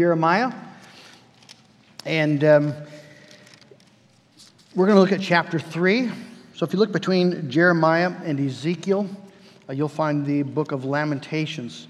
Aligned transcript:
Jeremiah. 0.00 0.50
And 2.06 2.42
um, 2.42 2.72
we're 4.74 4.86
going 4.86 4.96
to 4.96 5.00
look 5.02 5.12
at 5.12 5.20
chapter 5.20 5.58
3. 5.58 6.10
So 6.54 6.64
if 6.64 6.72
you 6.72 6.78
look 6.78 6.90
between 6.90 7.50
Jeremiah 7.50 8.10
and 8.24 8.40
Ezekiel, 8.40 9.10
uh, 9.68 9.74
you'll 9.74 9.88
find 9.88 10.24
the 10.24 10.42
book 10.42 10.72
of 10.72 10.86
Lamentations. 10.86 11.86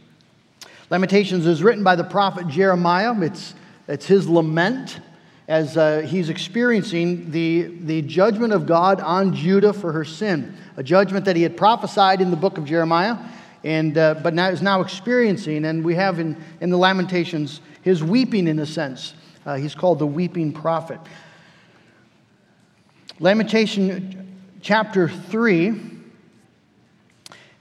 Lamentations 0.90 1.46
is 1.46 1.62
written 1.62 1.84
by 1.84 1.94
the 1.94 2.02
prophet 2.02 2.48
Jeremiah. 2.48 3.14
It's, 3.22 3.54
it's 3.86 4.06
his 4.06 4.28
lament 4.28 4.98
as 5.46 5.76
uh, 5.76 6.00
he's 6.00 6.30
experiencing 6.30 7.30
the, 7.30 7.62
the 7.62 8.02
judgment 8.02 8.52
of 8.52 8.66
God 8.66 9.00
on 9.00 9.36
Judah 9.36 9.72
for 9.72 9.92
her 9.92 10.04
sin, 10.04 10.56
a 10.76 10.82
judgment 10.82 11.26
that 11.26 11.36
he 11.36 11.44
had 11.44 11.56
prophesied 11.56 12.20
in 12.20 12.32
the 12.32 12.36
book 12.36 12.58
of 12.58 12.64
Jeremiah, 12.64 13.16
and, 13.64 13.96
uh, 13.96 14.14
but 14.14 14.34
now 14.34 14.48
is 14.48 14.62
now 14.62 14.80
experiencing. 14.80 15.64
And 15.64 15.84
we 15.84 15.94
have 15.94 16.18
in, 16.18 16.36
in 16.60 16.70
the 16.70 16.78
Lamentations 16.78 17.60
his 17.82 18.02
weeping 18.02 18.46
in 18.46 18.58
a 18.58 18.66
sense. 18.66 19.14
Uh, 19.44 19.56
he's 19.56 19.74
called 19.74 19.98
the 19.98 20.06
weeping 20.06 20.52
prophet. 20.52 21.00
Lamentation 23.18 24.26
chapter 24.62 25.08
3, 25.08 25.68
and 25.68 26.02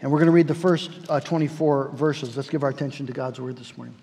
we're 0.03 0.19
going 0.19 0.27
to 0.27 0.31
read 0.31 0.47
the 0.47 0.55
first 0.55 0.89
uh, 1.09 1.19
24 1.19 1.89
verses. 1.89 2.37
Let's 2.37 2.49
give 2.49 2.63
our 2.63 2.69
attention 2.69 3.07
to 3.07 3.13
God's 3.13 3.39
word 3.39 3.57
this 3.57 3.75
morning. 3.77 3.95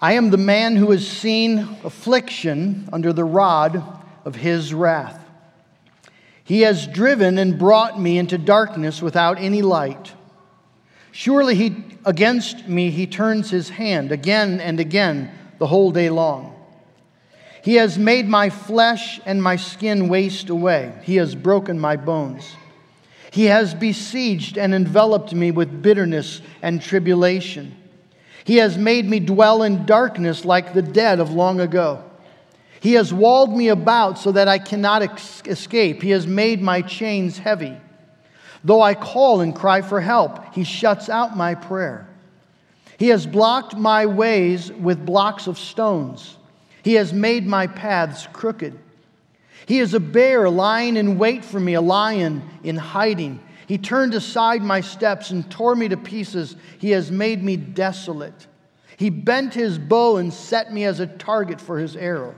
I 0.00 0.12
am 0.12 0.30
the 0.30 0.36
man 0.36 0.76
who 0.76 0.92
has 0.92 1.06
seen 1.06 1.58
affliction 1.82 2.88
under 2.92 3.12
the 3.12 3.24
rod 3.24 3.82
of 4.24 4.36
his 4.36 4.72
wrath. 4.72 5.27
He 6.48 6.62
has 6.62 6.86
driven 6.86 7.36
and 7.36 7.58
brought 7.58 8.00
me 8.00 8.16
into 8.16 8.38
darkness 8.38 9.02
without 9.02 9.38
any 9.38 9.60
light. 9.60 10.14
Surely 11.12 11.54
he, 11.54 11.84
against 12.06 12.66
me 12.66 12.90
he 12.90 13.06
turns 13.06 13.50
his 13.50 13.68
hand 13.68 14.12
again 14.12 14.58
and 14.58 14.80
again 14.80 15.30
the 15.58 15.66
whole 15.66 15.92
day 15.92 16.08
long. 16.08 16.56
He 17.62 17.74
has 17.74 17.98
made 17.98 18.26
my 18.26 18.48
flesh 18.48 19.20
and 19.26 19.42
my 19.42 19.56
skin 19.56 20.08
waste 20.08 20.48
away. 20.48 20.94
He 21.02 21.16
has 21.16 21.34
broken 21.34 21.78
my 21.78 21.96
bones. 21.96 22.56
He 23.30 23.44
has 23.44 23.74
besieged 23.74 24.56
and 24.56 24.74
enveloped 24.74 25.34
me 25.34 25.50
with 25.50 25.82
bitterness 25.82 26.40
and 26.62 26.80
tribulation. 26.80 27.76
He 28.44 28.56
has 28.56 28.78
made 28.78 29.04
me 29.04 29.20
dwell 29.20 29.64
in 29.64 29.84
darkness 29.84 30.46
like 30.46 30.72
the 30.72 30.80
dead 30.80 31.20
of 31.20 31.30
long 31.30 31.60
ago. 31.60 32.07
He 32.80 32.92
has 32.94 33.12
walled 33.12 33.56
me 33.56 33.68
about 33.68 34.18
so 34.18 34.32
that 34.32 34.48
I 34.48 34.58
cannot 34.58 35.02
ex- 35.02 35.42
escape. 35.46 36.02
He 36.02 36.10
has 36.10 36.26
made 36.26 36.62
my 36.62 36.82
chains 36.82 37.38
heavy. 37.38 37.76
Though 38.64 38.82
I 38.82 38.94
call 38.94 39.40
and 39.40 39.54
cry 39.54 39.82
for 39.82 40.00
help, 40.00 40.54
he 40.54 40.64
shuts 40.64 41.08
out 41.08 41.36
my 41.36 41.54
prayer. 41.54 42.08
He 42.98 43.08
has 43.08 43.26
blocked 43.26 43.76
my 43.76 44.06
ways 44.06 44.72
with 44.72 45.06
blocks 45.06 45.46
of 45.46 45.58
stones. 45.58 46.36
He 46.82 46.94
has 46.94 47.12
made 47.12 47.46
my 47.46 47.66
paths 47.66 48.26
crooked. 48.32 48.78
He 49.66 49.78
is 49.78 49.94
a 49.94 50.00
bear 50.00 50.48
lying 50.48 50.96
in 50.96 51.18
wait 51.18 51.44
for 51.44 51.60
me, 51.60 51.74
a 51.74 51.80
lion 51.80 52.42
in 52.64 52.76
hiding. 52.76 53.40
He 53.66 53.78
turned 53.78 54.14
aside 54.14 54.62
my 54.62 54.80
steps 54.80 55.30
and 55.30 55.48
tore 55.50 55.76
me 55.76 55.88
to 55.88 55.96
pieces. 55.96 56.56
He 56.78 56.90
has 56.92 57.10
made 57.10 57.42
me 57.42 57.56
desolate. 57.56 58.46
He 58.96 59.10
bent 59.10 59.54
his 59.54 59.78
bow 59.78 60.16
and 60.16 60.32
set 60.32 60.72
me 60.72 60.84
as 60.84 61.00
a 61.00 61.06
target 61.06 61.60
for 61.60 61.78
his 61.78 61.94
arrow. 61.94 62.34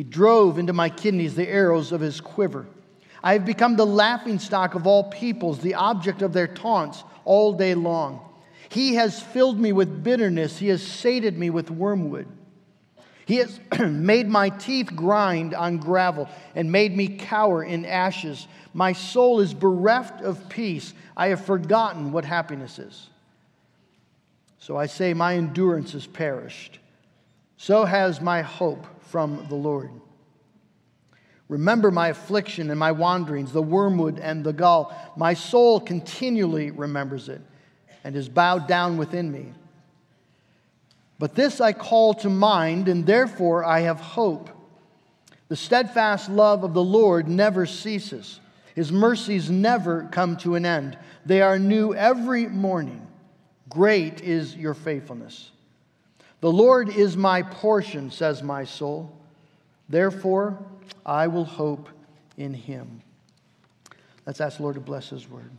He 0.00 0.04
drove 0.04 0.58
into 0.58 0.72
my 0.72 0.88
kidneys 0.88 1.34
the 1.34 1.46
arrows 1.46 1.92
of 1.92 2.00
his 2.00 2.22
quiver. 2.22 2.66
I 3.22 3.34
have 3.34 3.44
become 3.44 3.76
the 3.76 3.84
laughingstock 3.84 4.74
of 4.74 4.86
all 4.86 5.04
peoples, 5.10 5.58
the 5.58 5.74
object 5.74 6.22
of 6.22 6.32
their 6.32 6.46
taunts 6.46 7.04
all 7.26 7.52
day 7.52 7.74
long. 7.74 8.26
He 8.70 8.94
has 8.94 9.20
filled 9.20 9.60
me 9.60 9.72
with 9.72 10.02
bitterness. 10.02 10.56
He 10.56 10.68
has 10.68 10.82
sated 10.82 11.36
me 11.36 11.50
with 11.50 11.70
wormwood. 11.70 12.26
He 13.26 13.36
has 13.36 13.60
made 13.78 14.26
my 14.26 14.48
teeth 14.48 14.96
grind 14.96 15.52
on 15.52 15.76
gravel 15.76 16.30
and 16.54 16.72
made 16.72 16.96
me 16.96 17.06
cower 17.18 17.62
in 17.62 17.84
ashes. 17.84 18.48
My 18.72 18.94
soul 18.94 19.40
is 19.40 19.52
bereft 19.52 20.22
of 20.22 20.48
peace. 20.48 20.94
I 21.14 21.28
have 21.28 21.44
forgotten 21.44 22.10
what 22.10 22.24
happiness 22.24 22.78
is. 22.78 23.10
So 24.60 24.78
I 24.78 24.86
say, 24.86 25.12
My 25.12 25.36
endurance 25.36 25.94
is 25.94 26.06
perished. 26.06 26.78
So 27.58 27.84
has 27.84 28.22
my 28.22 28.40
hope 28.40 28.86
from 29.10 29.46
the 29.48 29.56
Lord. 29.56 29.90
Remember 31.48 31.90
my 31.90 32.08
affliction 32.08 32.70
and 32.70 32.78
my 32.78 32.92
wanderings, 32.92 33.52
the 33.52 33.60
wormwood 33.60 34.20
and 34.20 34.44
the 34.44 34.52
gall. 34.52 34.94
My 35.16 35.34
soul 35.34 35.80
continually 35.80 36.70
remembers 36.70 37.28
it 37.28 37.40
and 38.04 38.14
is 38.14 38.28
bowed 38.28 38.68
down 38.68 38.96
within 38.96 39.32
me. 39.32 39.52
But 41.18 41.34
this 41.34 41.60
I 41.60 41.72
call 41.72 42.14
to 42.14 42.30
mind, 42.30 42.88
and 42.88 43.04
therefore 43.04 43.64
I 43.64 43.80
have 43.80 44.00
hope. 44.00 44.48
The 45.48 45.56
steadfast 45.56 46.30
love 46.30 46.62
of 46.62 46.72
the 46.72 46.84
Lord 46.84 47.28
never 47.28 47.66
ceases, 47.66 48.38
His 48.76 48.92
mercies 48.92 49.50
never 49.50 50.08
come 50.12 50.36
to 50.38 50.54
an 50.54 50.64
end. 50.64 50.96
They 51.26 51.42
are 51.42 51.58
new 51.58 51.92
every 51.94 52.46
morning. 52.46 53.06
Great 53.68 54.20
is 54.20 54.56
your 54.56 54.74
faithfulness. 54.74 55.50
The 56.40 56.50
Lord 56.50 56.88
is 56.88 57.16
my 57.16 57.42
portion, 57.42 58.10
says 58.10 58.42
my 58.42 58.64
soul. 58.64 59.14
Therefore, 59.88 60.58
I 61.04 61.26
will 61.26 61.44
hope 61.44 61.88
in 62.36 62.54
Him. 62.54 63.02
Let's 64.26 64.40
ask 64.40 64.56
the 64.56 64.62
Lord 64.62 64.76
to 64.76 64.80
bless 64.80 65.10
His 65.10 65.28
word. 65.28 65.50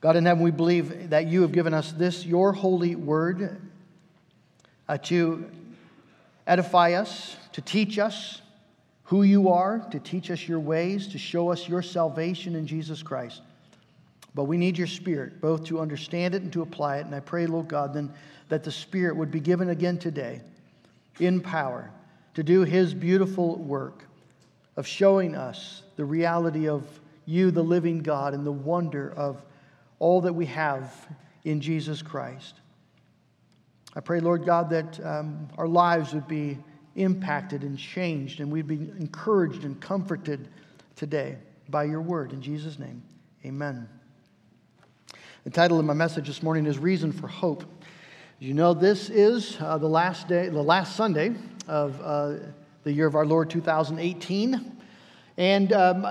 God 0.00 0.16
in 0.16 0.26
heaven, 0.26 0.42
we 0.42 0.50
believe 0.50 1.10
that 1.10 1.28
you 1.28 1.42
have 1.42 1.52
given 1.52 1.72
us 1.72 1.92
this, 1.92 2.26
your 2.26 2.52
holy 2.52 2.96
word, 2.96 3.60
uh, 4.88 4.98
to 4.98 5.48
edify 6.44 6.94
us, 6.94 7.36
to 7.52 7.60
teach 7.60 8.00
us 8.00 8.42
who 9.04 9.22
you 9.22 9.50
are, 9.50 9.78
to 9.90 10.00
teach 10.00 10.30
us 10.30 10.48
your 10.48 10.58
ways, 10.58 11.06
to 11.08 11.18
show 11.18 11.52
us 11.52 11.68
your 11.68 11.82
salvation 11.82 12.56
in 12.56 12.66
Jesus 12.66 13.00
Christ. 13.02 13.42
But 14.34 14.44
we 14.44 14.56
need 14.56 14.78
your 14.78 14.86
spirit, 14.86 15.40
both 15.40 15.64
to 15.64 15.80
understand 15.80 16.34
it 16.34 16.42
and 16.42 16.52
to 16.54 16.62
apply 16.62 16.98
it. 16.98 17.06
And 17.06 17.14
I 17.14 17.20
pray, 17.20 17.46
Lord 17.46 17.68
God, 17.68 17.92
then 17.92 18.12
that 18.48 18.64
the 18.64 18.72
spirit 18.72 19.16
would 19.16 19.30
be 19.30 19.40
given 19.40 19.68
again 19.70 19.98
today 19.98 20.40
in 21.18 21.40
power 21.40 21.90
to 22.34 22.42
do 22.42 22.62
his 22.62 22.94
beautiful 22.94 23.56
work 23.56 24.04
of 24.76 24.86
showing 24.86 25.34
us 25.34 25.82
the 25.96 26.04
reality 26.04 26.68
of 26.68 26.82
you, 27.26 27.50
the 27.50 27.62
living 27.62 28.02
God, 28.02 28.34
and 28.34 28.46
the 28.46 28.52
wonder 28.52 29.12
of 29.16 29.42
all 29.98 30.22
that 30.22 30.32
we 30.32 30.46
have 30.46 30.92
in 31.44 31.60
Jesus 31.60 32.02
Christ. 32.02 32.60
I 33.94 34.00
pray, 34.00 34.20
Lord 34.20 34.46
God, 34.46 34.70
that 34.70 35.04
um, 35.04 35.48
our 35.58 35.68
lives 35.68 36.14
would 36.14 36.26
be 36.26 36.58
impacted 36.96 37.62
and 37.62 37.78
changed, 37.78 38.40
and 38.40 38.50
we'd 38.50 38.66
be 38.66 38.90
encouraged 38.98 39.64
and 39.64 39.80
comforted 39.80 40.48
today 40.96 41.36
by 41.68 41.84
your 41.84 42.00
word. 42.00 42.32
In 42.32 42.40
Jesus' 42.40 42.78
name, 42.78 43.02
amen. 43.44 43.88
The 45.44 45.50
title 45.50 45.80
of 45.80 45.84
my 45.84 45.92
message 45.92 46.28
this 46.28 46.40
morning 46.40 46.66
is 46.66 46.78
Reason 46.78 47.10
for 47.10 47.26
Hope. 47.26 47.64
You 48.38 48.54
know, 48.54 48.74
this 48.74 49.10
is 49.10 49.56
uh, 49.58 49.76
the 49.76 49.88
last 49.88 50.28
day, 50.28 50.48
the 50.48 50.62
last 50.62 50.94
Sunday 50.94 51.34
of 51.66 52.00
uh, 52.00 52.34
the 52.84 52.92
year 52.92 53.08
of 53.08 53.16
our 53.16 53.26
Lord 53.26 53.50
2018. 53.50 54.80
And 55.38 55.72
um, 55.72 56.06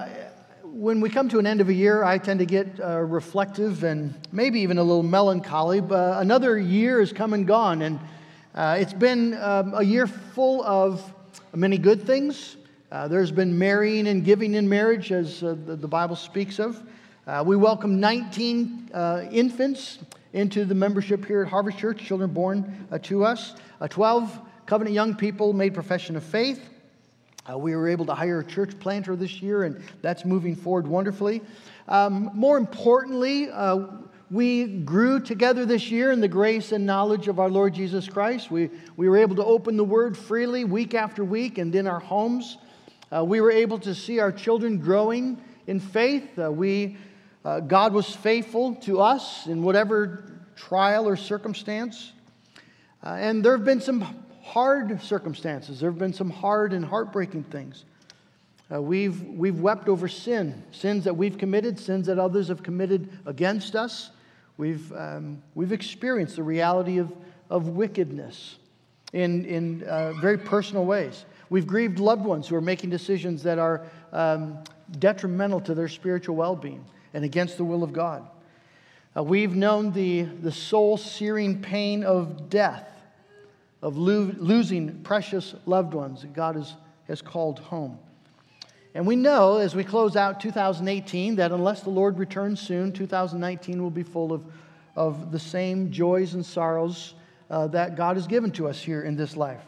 when 0.66 1.00
we 1.00 1.10
come 1.10 1.30
to 1.30 1.40
an 1.40 1.48
end 1.48 1.62
of 1.62 1.70
a 1.70 1.74
year, 1.74 2.04
I 2.04 2.18
tend 2.18 2.42
to 2.42 2.46
get 2.46 2.78
uh, 2.82 2.98
reflective 3.00 3.86
and 3.86 4.14
maybe 4.34 4.60
even 4.60 4.78
a 4.78 4.84
little 4.84 5.02
melancholy. 5.02 5.80
But 5.80 6.20
another 6.22 6.60
year 6.60 7.00
has 7.00 7.14
come 7.14 7.32
and 7.34 7.48
gone, 7.48 7.84
and 7.84 8.02
uh, 8.54 8.76
it's 8.82 8.92
been 8.92 9.36
um, 9.36 9.74
a 9.76 9.84
year 9.84 10.08
full 10.08 10.62
of 10.66 11.14
many 11.56 11.78
good 11.78 12.04
things. 12.04 12.58
Uh, 12.92 13.08
there's 13.08 13.32
been 13.32 13.58
marrying 13.58 14.08
and 14.08 14.26
giving 14.26 14.56
in 14.56 14.68
marriage, 14.68 15.14
as 15.14 15.42
uh, 15.42 15.56
the, 15.66 15.78
the, 15.78 15.88
Bible 15.88 16.18
speaks 16.18 16.60
of. 16.60 16.84
Uh, 17.28 17.44
we 17.46 17.56
welcome 17.56 18.00
19 18.00 18.90
uh, 18.96 19.26
infants 19.32 20.00
into 20.34 20.66
the 20.66 20.74
membership 20.74 21.24
here 21.24 21.44
at 21.44 21.48
Harvest 21.48 21.78
Church, 21.78 22.00
children 22.00 22.34
born 22.34 22.88
to 23.04 23.24
us. 23.24 23.54
12 23.88 24.40
covenant 24.66 24.96
young 24.96 25.14
people 25.14 25.54
made 25.54 25.72
profession 25.76 26.16
of 26.16 26.24
faith. 26.24 26.68
Uh, 27.48 27.56
we 27.60 27.76
were 27.76 27.88
able 27.88 28.08
to 28.08 28.16
hire 28.16 28.40
a 28.40 28.44
church 28.44 28.72
planter 28.80 29.16
this 29.16 29.40
year, 29.40 29.66
and 29.66 29.84
that's 30.02 30.26
moving 30.26 30.56
forward 30.56 30.88
wonderfully. 30.88 31.44
Um, 31.88 32.32
more 32.34 32.58
importantly, 32.58 33.52
uh, 33.52 33.86
we 34.32 34.80
grew 34.80 35.20
together 35.20 35.64
this 35.64 35.92
year 35.92 36.12
in 36.12 36.22
the 36.22 36.28
grace 36.28 36.72
and 36.72 36.88
knowledge 36.88 37.28
of 37.28 37.40
our 37.40 37.50
Lord 37.50 37.76
Jesus 37.76 38.08
Christ. 38.08 38.50
We, 38.50 38.72
we 38.98 39.08
were 39.08 39.18
able 39.18 39.36
to 39.36 39.46
open 39.46 39.78
the 39.78 39.84
Word 39.84 40.18
freely 40.18 40.66
week 40.66 40.96
after 40.96 41.24
week 41.24 41.60
and 41.60 41.76
in 41.76 41.86
our 41.86 42.00
homes. 42.00 42.58
Uh, 43.16 43.24
we 43.24 43.42
were 43.42 43.52
able 43.52 43.78
to 43.78 43.94
see 43.94 44.18
our 44.18 44.32
children 44.32 44.80
growing 44.80 45.40
in 45.68 45.80
faith. 45.80 46.40
Uh, 46.40 46.52
we, 46.52 46.98
uh, 47.44 47.60
God 47.60 47.94
was 47.94 48.14
faithful 48.16 48.76
to 48.76 49.02
us 49.02 49.48
in 49.48 49.64
whatever 49.64 50.26
trial 50.56 51.08
or 51.08 51.16
circumstance. 51.16 52.12
Uh, 53.04 53.18
and 53.20 53.44
there 53.44 53.54
have 53.54 53.66
been 53.66 53.82
some 53.82 54.02
hard 54.44 55.02
circumstances. 55.02 55.80
There 55.80 55.90
have 55.90 55.98
been 55.98 56.14
some 56.14 56.30
hard 56.30 56.72
and 56.74 56.86
heartbreaking 56.86 57.46
things. 57.46 57.86
Uh, 58.72 58.82
we've, 58.82 59.22
we've 59.24 59.60
wept 59.60 59.90
over 59.90 60.08
sin, 60.08 60.64
sins 60.72 61.04
that 61.04 61.16
we've 61.16 61.38
committed, 61.38 61.80
sins 61.80 62.06
that 62.08 62.20
others 62.20 62.48
have 62.48 62.62
committed 62.62 63.10
against 63.26 63.76
us. 63.76 64.12
We've, 64.58 64.94
um, 64.94 65.42
we've 65.56 65.72
experienced 65.72 66.36
the 66.36 66.44
reality 66.44 67.00
of, 67.00 67.12
of 67.50 67.70
wickedness 67.70 68.58
in, 69.14 69.46
in 69.46 69.84
uh, 69.84 70.14
very 70.22 70.38
personal 70.38 70.86
ways. 70.86 71.26
We've 71.50 71.68
grieved 71.68 72.00
loved 72.00 72.24
ones 72.24 72.48
who 72.48 72.56
are 72.56 72.62
making 72.62 72.92
decisions 72.92 73.44
that 73.44 73.60
are 73.60 73.88
um, 74.14 74.60
detrimental 75.00 75.60
to 75.62 75.74
their 75.74 75.90
spiritual 75.90 76.36
well 76.36 76.56
being 76.56 76.86
and 77.14 77.24
against 77.24 77.58
the 77.58 77.64
will 77.64 77.84
of 77.84 77.94
God. 77.94 78.28
Uh, 79.16 79.24
we've 79.24 79.56
known 79.56 79.92
the, 79.92 80.22
the 80.22 80.52
soul 80.52 80.98
searing 80.98 81.62
pain 81.62 82.04
of 82.04 82.50
death, 82.50 82.88
of 83.82 83.98
lo- 83.98 84.34
losing 84.38 85.02
precious 85.04 85.54
loved 85.66 85.94
ones 85.94 86.22
that 86.22 86.34
God 86.34 86.56
has, 86.56 86.76
has 87.08 87.22
called 87.22 87.60
home. 87.60 88.00
And 88.94 89.06
we 89.08 89.16
know 89.16 89.58
as 89.58 89.76
we 89.76 89.84
close 89.84 90.16
out 90.16 90.40
2018 90.40 91.36
that 91.38 91.52
unless 91.52 91.82
the 91.82 91.90
Lord 91.90 92.20
returns 92.20 92.60
soon, 92.60 92.92
2019 92.92 93.82
will 93.82 93.90
be 93.90 94.04
full 94.04 94.34
of, 94.34 94.44
of 94.96 95.32
the 95.32 95.40
same 95.40 95.92
joys 95.92 96.34
and 96.34 96.46
sorrows 96.46 97.14
uh, 97.50 97.68
that 97.68 97.96
God 97.96 98.18
has 98.18 98.28
given 98.28 98.52
to 98.52 98.68
us 98.68 98.82
here 98.82 99.02
in 99.04 99.16
this 99.16 99.36
life. 99.36 99.62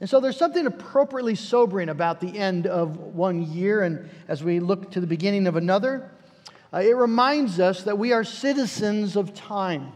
And 0.00 0.08
so 0.08 0.20
there's 0.20 0.36
something 0.36 0.66
appropriately 0.66 1.34
sobering 1.34 1.88
about 1.88 2.20
the 2.20 2.38
end 2.38 2.66
of 2.66 2.98
one 2.98 3.50
year, 3.50 3.82
and 3.82 4.10
as 4.28 4.44
we 4.44 4.60
look 4.60 4.90
to 4.92 5.00
the 5.00 5.06
beginning 5.06 5.46
of 5.46 5.56
another, 5.56 6.10
uh, 6.72 6.78
it 6.78 6.96
reminds 6.96 7.60
us 7.60 7.82
that 7.84 7.98
we 7.98 8.12
are 8.12 8.24
citizens 8.24 9.16
of 9.16 9.34
time. 9.34 9.92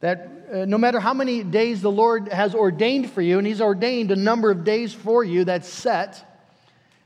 That 0.00 0.30
uh, 0.52 0.64
no 0.64 0.78
matter 0.78 1.00
how 1.00 1.14
many 1.14 1.42
days 1.42 1.82
the 1.82 1.90
Lord 1.90 2.28
has 2.28 2.54
ordained 2.54 3.10
for 3.10 3.20
you, 3.20 3.38
and 3.38 3.46
He's 3.46 3.60
ordained 3.60 4.10
a 4.10 4.16
number 4.16 4.50
of 4.50 4.64
days 4.64 4.94
for 4.94 5.24
you 5.24 5.44
that's 5.44 5.68
set, 5.68 6.24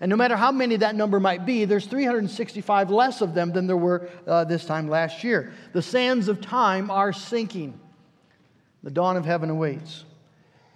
and 0.02 0.10
no 0.10 0.16
matter 0.16 0.34
how 0.34 0.50
many 0.50 0.74
that 0.78 0.96
number 0.96 1.20
might 1.20 1.46
be, 1.46 1.64
there's 1.64 1.86
365 1.86 2.90
less 2.90 3.20
of 3.20 3.34
them 3.34 3.52
than 3.52 3.68
there 3.68 3.76
were 3.76 4.10
uh, 4.26 4.42
this 4.42 4.64
time 4.64 4.88
last 4.88 5.22
year. 5.22 5.52
The 5.72 5.80
sands 5.80 6.26
of 6.26 6.40
time 6.40 6.90
are 6.90 7.12
sinking. 7.12 7.78
The 8.82 8.90
dawn 8.90 9.16
of 9.16 9.24
heaven 9.24 9.48
awaits. 9.48 10.04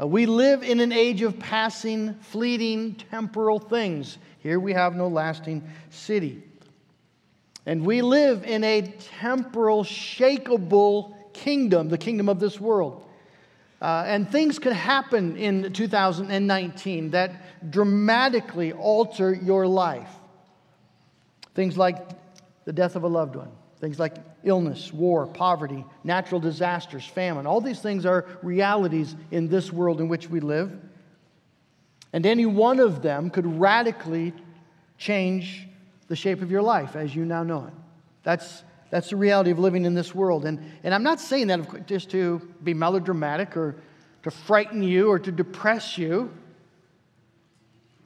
Uh, 0.01 0.07
we 0.07 0.27
live 0.27 0.63
in 0.63 0.79
an 0.79 0.93
age 0.93 1.23
of 1.23 1.41
passing, 1.41 2.15
fleeting, 2.21 2.95
temporal 3.11 3.59
things. 3.59 4.17
Here 4.39 4.61
we 4.61 4.73
have 4.75 4.95
no 4.95 5.09
lasting 5.09 5.69
city. 5.91 6.45
And 7.67 7.85
we 7.85 8.01
live 8.01 8.45
in 8.45 8.63
a 8.63 8.83
temporal, 9.21 9.83
shakable 9.83 11.15
kingdom, 11.33 11.89
the 11.89 11.99
kingdom 11.99 12.29
of 12.29 12.39
this 12.39 12.61
world. 12.61 13.05
Uh, 13.83 14.05
and 14.07 14.31
things 14.31 14.59
could 14.59 14.73
happen 14.73 15.37
in 15.37 15.73
2019 15.73 17.11
that 17.11 17.71
dramatically 17.71 18.73
alter 18.73 19.35
your 19.35 19.67
life. 19.67 20.09
Things 21.55 21.77
like 21.77 22.09
the 22.65 22.73
death 22.73 22.97
of 22.97 23.03
a 23.03 23.09
loved 23.09 23.37
one, 23.37 23.51
things 23.81 23.99
like 23.99 24.15
illness, 24.45 24.93
war, 24.93 25.27
poverty, 25.27 25.85
natural 26.05 26.41
disasters, 26.41 27.05
famine. 27.05 27.47
All 27.47 27.61
these 27.61 27.81
things 27.81 28.07
are 28.07 28.27
realities 28.43 29.15
in 29.31 29.49
this 29.49 29.73
world 29.73 30.01
in 30.01 30.09
which 30.09 30.31
we 30.31 30.41
live. 30.41 30.73
And 32.13 32.25
any 32.25 32.47
one 32.47 32.79
of 32.79 33.03
them 33.03 33.29
could 33.29 33.61
radically 33.61 34.33
change 34.97 35.67
the 36.09 36.17
shape 36.17 36.43
of 36.43 36.51
your 36.51 36.63
life 36.63 36.97
as 36.97 37.15
you 37.15 37.25
now 37.25 37.43
know 37.43 37.67
it. 37.67 37.73
That's, 38.23 38.63
that's 38.91 39.11
the 39.11 39.17
reality 39.17 39.51
of 39.51 39.59
living 39.59 39.85
in 39.85 39.95
this 39.95 40.15
world. 40.15 40.45
And, 40.45 40.61
and 40.83 40.95
I'm 40.95 41.03
not 41.03 41.21
saying 41.21 41.49
that 41.49 41.87
just 41.87 42.11
to 42.11 42.41
be 42.63 42.75
melodramatic 42.75 43.57
or 43.57 43.77
to 44.23 44.31
frighten 44.31 44.83
you 44.83 45.09
or 45.11 45.19
to 45.19 45.33
depress 45.33 45.99
you, 45.99 46.31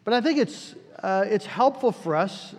but 0.04 0.14
I 0.14 0.20
think 0.20 0.38
it's, 0.38 0.74
uh, 1.02 1.24
it's 1.26 1.46
helpful 1.46 1.92
for 1.92 2.16
us 2.16 2.54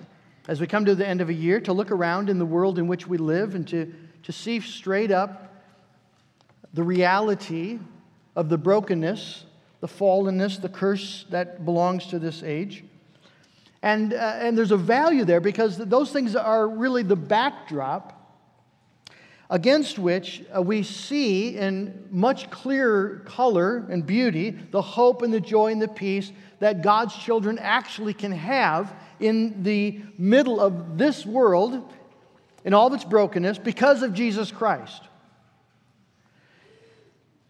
as 0.48 0.60
we 0.60 0.68
come 0.68 0.86
to 0.86 0.96
the 0.96 1.08
end 1.08 1.22
of 1.22 1.30
a 1.30 1.34
year 1.34 1.60
to 1.62 1.74
look 1.74 1.92
around 1.92 2.30
in 2.30 2.40
the 2.40 2.46
world 2.46 2.80
in 2.80 2.88
which 2.88 3.08
we 3.08 3.18
live 3.18 3.56
and 3.56 3.68
to, 3.68 3.94
to 4.24 4.32
see 4.32 4.60
straight 4.60 5.12
up 5.12 5.54
the 6.74 6.84
reality 6.84 7.80
of 8.36 8.50
the 8.50 8.58
brokenness, 8.58 9.46
the 9.82 9.88
fallenness, 9.88 10.62
the 10.62 10.70
curse 10.70 11.26
that 11.30 11.66
belongs 11.66 12.08
to 12.08 12.20
this 12.20 12.44
age. 12.44 12.84
And, 13.84 14.14
uh, 14.14 14.18
and 14.18 14.58
there's 14.58 14.72
a 14.72 14.78
value 14.78 15.26
there 15.26 15.42
because 15.42 15.78
those 15.78 16.12
things 16.12 16.36
are 16.36 16.68
really 16.68 17.04
the 17.04 17.16
backdrop 17.16 18.18
against 19.50 20.00
which 20.00 20.44
uh, 20.56 20.62
we 20.62 20.84
see 20.84 21.58
in 21.58 22.08
much 22.10 22.50
clearer 22.52 23.22
color 23.26 23.86
and 23.90 24.06
beauty 24.06 24.52
the 24.72 24.82
hope 24.82 25.24
and 25.24 25.34
the 25.34 25.42
joy 25.42 25.72
and 25.72 25.82
the 25.82 25.88
peace 25.88 26.32
that 26.60 26.82
God's 26.84 27.16
children 27.16 27.60
actually 27.60 28.14
can 28.14 28.32
have 28.32 28.94
in 29.20 29.64
the 29.64 30.00
middle 30.18 30.60
of 30.60 30.98
this 30.98 31.26
world 31.26 31.92
in 32.64 32.74
all 32.74 32.88
of 32.88 32.94
its 32.94 33.04
brokenness 33.04 33.58
because 33.58 34.04
of 34.04 34.14
Jesus 34.14 34.52
Christ. 34.52 35.04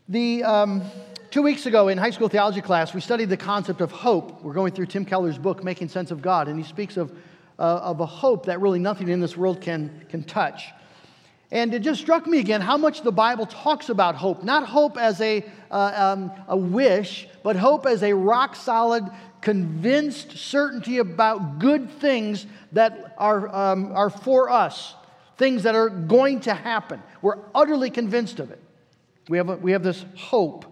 The. 0.07 0.43
Um, 0.43 0.83
Two 1.31 1.43
weeks 1.43 1.65
ago 1.65 1.87
in 1.87 1.97
high 1.97 2.09
school 2.09 2.27
theology 2.27 2.59
class, 2.59 2.93
we 2.93 2.99
studied 2.99 3.29
the 3.29 3.37
concept 3.37 3.79
of 3.79 3.89
hope. 3.89 4.43
We're 4.43 4.51
going 4.51 4.73
through 4.73 4.87
Tim 4.87 5.05
Keller's 5.05 5.37
book, 5.37 5.63
Making 5.63 5.87
Sense 5.87 6.11
of 6.11 6.21
God, 6.21 6.49
and 6.49 6.59
he 6.59 6.67
speaks 6.67 6.97
of, 6.97 7.09
uh, 7.57 7.61
of 7.61 8.01
a 8.01 8.05
hope 8.05 8.47
that 8.47 8.59
really 8.59 8.79
nothing 8.79 9.07
in 9.07 9.21
this 9.21 9.37
world 9.37 9.61
can, 9.61 10.05
can 10.09 10.25
touch. 10.25 10.65
And 11.49 11.73
it 11.73 11.83
just 11.83 12.01
struck 12.01 12.27
me 12.27 12.39
again 12.39 12.59
how 12.59 12.75
much 12.75 13.03
the 13.03 13.13
Bible 13.13 13.45
talks 13.45 13.87
about 13.87 14.15
hope. 14.15 14.43
Not 14.43 14.67
hope 14.67 14.97
as 14.97 15.21
a, 15.21 15.45
uh, 15.71 15.93
um, 15.95 16.33
a 16.49 16.57
wish, 16.57 17.29
but 17.43 17.55
hope 17.55 17.85
as 17.85 18.03
a 18.03 18.11
rock 18.11 18.57
solid, 18.57 19.05
convinced 19.39 20.37
certainty 20.37 20.97
about 20.97 21.59
good 21.59 21.89
things 21.89 22.45
that 22.73 23.15
are, 23.17 23.47
um, 23.55 23.93
are 23.93 24.09
for 24.09 24.49
us, 24.49 24.95
things 25.37 25.63
that 25.63 25.75
are 25.75 25.87
going 25.87 26.41
to 26.41 26.53
happen. 26.53 27.01
We're 27.21 27.39
utterly 27.55 27.89
convinced 27.89 28.41
of 28.41 28.51
it. 28.51 28.61
We 29.29 29.37
have, 29.37 29.47
a, 29.47 29.55
we 29.55 29.71
have 29.71 29.83
this 29.83 30.03
hope. 30.17 30.65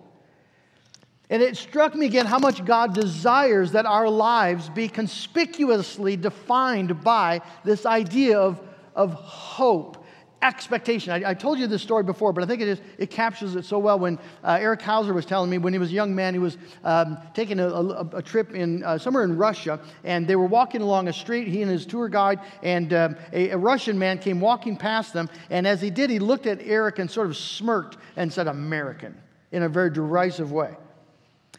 And 1.29 1.43
it 1.43 1.57
struck 1.57 1.93
me 1.93 2.07
again 2.07 2.25
how 2.25 2.39
much 2.39 2.65
God 2.65 2.95
desires 2.95 3.73
that 3.73 3.85
our 3.85 4.09
lives 4.09 4.67
be 4.69 4.87
conspicuously 4.87 6.17
defined 6.17 7.03
by 7.03 7.41
this 7.63 7.85
idea 7.85 8.39
of, 8.39 8.59
of 8.95 9.13
hope, 9.13 10.03
expectation. 10.41 11.11
I, 11.11 11.31
I 11.31 11.33
told 11.35 11.59
you 11.59 11.67
this 11.67 11.83
story 11.83 12.01
before, 12.01 12.33
but 12.33 12.43
I 12.43 12.47
think 12.47 12.61
it, 12.61 12.67
is, 12.67 12.81
it 12.97 13.11
captures 13.11 13.55
it 13.55 13.65
so 13.65 13.77
well. 13.77 13.99
When 13.99 14.17
uh, 14.43 14.57
Eric 14.59 14.81
Hauser 14.81 15.13
was 15.13 15.25
telling 15.25 15.51
me 15.51 15.59
when 15.59 15.71
he 15.71 15.77
was 15.77 15.91
a 15.91 15.93
young 15.93 16.15
man, 16.15 16.33
he 16.33 16.39
was 16.39 16.57
um, 16.83 17.19
taking 17.35 17.59
a, 17.59 17.67
a, 17.67 18.09
a, 18.13 18.21
trip 18.23 18.55
in 18.55 18.83
uh, 18.83 18.97
somewhere 18.97 19.23
in 19.23 19.37
Russia, 19.37 19.79
and 20.03 20.27
they 20.27 20.35
were 20.35 20.47
walking 20.47 20.81
along 20.81 21.09
a 21.09 21.13
street, 21.13 21.47
he 21.47 21.61
and 21.61 21.69
his 21.69 21.85
tour 21.85 22.09
guide, 22.09 22.39
and 22.63 22.91
um, 22.93 23.15
a, 23.33 23.49
a 23.49 23.57
Russian 23.57 23.99
man 23.99 24.17
came 24.17 24.39
walking 24.39 24.75
past 24.77 25.13
them. 25.13 25.29
And 25.51 25.67
as 25.67 25.79
he 25.79 25.91
did, 25.91 26.09
he 26.09 26.17
looked 26.17 26.47
at 26.47 26.59
Eric 26.63 26.97
and 26.97 27.11
sort 27.11 27.27
of 27.27 27.37
smirked 27.37 27.97
and 28.15 28.33
said, 28.33 28.47
American, 28.47 29.15
in 29.51 29.61
a 29.61 29.69
very 29.69 29.91
derisive 29.91 30.51
way. 30.51 30.75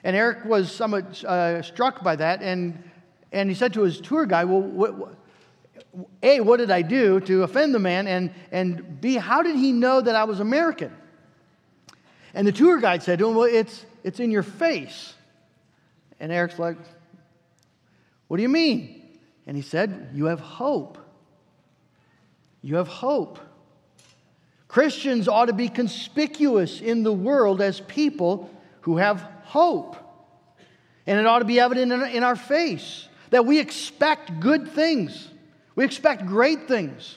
And 0.02 0.16
Eric 0.16 0.44
was 0.44 0.72
somewhat 0.72 1.22
uh, 1.24 1.62
struck 1.62 2.02
by 2.02 2.16
that, 2.16 2.42
and, 2.42 2.82
and 3.32 3.48
he 3.48 3.54
said 3.54 3.74
to 3.74 3.82
his 3.82 4.00
tour 4.00 4.26
guide, 4.26 4.44
Well, 4.44 4.62
what, 4.62 4.94
what, 4.94 5.14
A, 6.22 6.40
what 6.40 6.56
did 6.56 6.70
I 6.70 6.82
do 6.82 7.20
to 7.20 7.42
offend 7.42 7.74
the 7.74 7.78
man? 7.78 8.06
And, 8.06 8.32
and 8.50 9.00
B, 9.00 9.16
how 9.16 9.42
did 9.42 9.56
he 9.56 9.72
know 9.72 10.00
that 10.00 10.14
I 10.14 10.24
was 10.24 10.40
American? 10.40 10.96
And 12.32 12.46
the 12.46 12.52
tour 12.52 12.80
guide 12.80 13.02
said 13.02 13.18
to 13.18 13.28
him, 13.28 13.34
Well, 13.34 13.48
it's, 13.50 13.84
it's 14.02 14.20
in 14.20 14.30
your 14.30 14.42
face. 14.42 15.14
And 16.18 16.32
Eric's 16.32 16.58
like, 16.58 16.78
What 18.28 18.38
do 18.38 18.42
you 18.42 18.48
mean? 18.48 19.02
And 19.46 19.56
he 19.56 19.62
said, 19.62 20.10
You 20.14 20.26
have 20.26 20.40
hope. 20.40 20.98
You 22.62 22.76
have 22.76 22.88
hope. 22.88 23.38
Christians 24.68 25.26
ought 25.26 25.46
to 25.46 25.52
be 25.52 25.68
conspicuous 25.68 26.80
in 26.80 27.02
the 27.02 27.12
world 27.12 27.60
as 27.60 27.80
people 27.80 28.48
who 28.82 28.98
have 28.98 29.26
hope. 29.50 29.96
And 31.06 31.18
it 31.18 31.26
ought 31.26 31.40
to 31.40 31.44
be 31.44 31.58
evident 31.58 31.92
in 32.14 32.22
our 32.22 32.36
face 32.36 33.08
that 33.30 33.44
we 33.44 33.58
expect 33.58 34.38
good 34.38 34.68
things, 34.68 35.28
we 35.74 35.84
expect 35.84 36.26
great 36.26 36.68
things. 36.68 37.16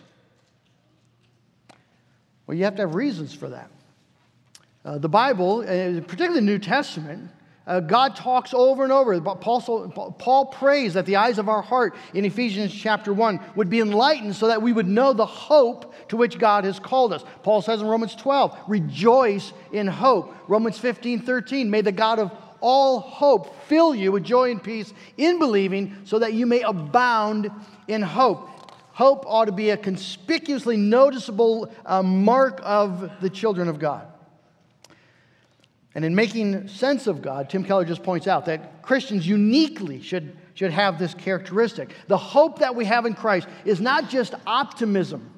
Well, 2.45 2.57
you 2.57 2.65
have 2.65 2.75
to 2.75 2.81
have 2.81 2.95
reasons 2.95 3.33
for 3.33 3.49
that. 3.49 3.69
Uh, 4.83 4.97
the 4.97 5.07
Bible, 5.09 5.61
uh, 5.61 6.01
particularly 6.01 6.35
the 6.35 6.45
New 6.45 6.59
Testament, 6.59 7.29
uh, 7.65 7.79
God 7.79 8.15
talks 8.15 8.53
over 8.53 8.83
and 8.83 8.91
over. 8.91 9.19
Paul, 9.21 10.15
Paul 10.19 10.45
prays 10.47 10.95
that 10.95 11.05
the 11.05 11.15
eyes 11.15 11.37
of 11.37 11.47
our 11.47 11.61
heart 11.61 11.95
in 12.13 12.25
Ephesians 12.25 12.73
chapter 12.73 13.13
1 13.13 13.39
would 13.55 13.69
be 13.69 13.79
enlightened 13.79 14.35
so 14.35 14.47
that 14.47 14.61
we 14.61 14.73
would 14.73 14.87
know 14.87 15.13
the 15.13 15.25
hope 15.25 15.93
to 16.09 16.17
which 16.17 16.37
God 16.37 16.65
has 16.65 16.77
called 16.77 17.13
us. 17.13 17.23
Paul 17.41 17.61
says 17.61 17.81
in 17.81 17.87
Romans 17.87 18.15
12, 18.15 18.57
rejoice 18.67 19.53
in 19.71 19.87
hope. 19.87 20.35
Romans 20.49 20.77
15, 20.77 21.21
13, 21.21 21.69
may 21.69 21.79
the 21.79 21.93
God 21.93 22.19
of 22.19 22.31
all 22.59 22.99
hope 22.99 23.55
fill 23.67 23.95
you 23.95 24.11
with 24.11 24.23
joy 24.23 24.51
and 24.51 24.61
peace 24.61 24.93
in 25.17 25.39
believing 25.39 25.97
so 26.03 26.19
that 26.19 26.33
you 26.33 26.45
may 26.45 26.61
abound 26.61 27.49
in 27.87 28.01
hope. 28.01 28.49
Hope 28.91 29.25
ought 29.25 29.45
to 29.45 29.51
be 29.51 29.69
a 29.71 29.77
conspicuously 29.77 30.77
noticeable 30.77 31.71
uh, 31.85 32.03
mark 32.03 32.59
of 32.63 33.09
the 33.21 33.29
children 33.29 33.67
of 33.67 33.79
God. 33.79 34.07
And 35.95 36.03
in 36.03 36.15
making 36.15 36.67
sense 36.67 37.05
of 37.07 37.21
God, 37.21 37.49
Tim 37.49 37.63
Keller 37.63 37.85
just 37.85 38.03
points 38.03 38.27
out 38.27 38.45
that 38.45 38.81
Christians 38.81 39.27
uniquely 39.27 40.01
should 40.01 40.35
should 40.53 40.71
have 40.71 40.99
this 40.99 41.13
characteristic. 41.13 41.95
The 42.07 42.17
hope 42.17 42.59
that 42.59 42.75
we 42.75 42.85
have 42.85 43.05
in 43.05 43.13
Christ 43.13 43.47
is 43.65 43.81
not 43.81 44.09
just 44.09 44.33
optimism, 44.45 45.29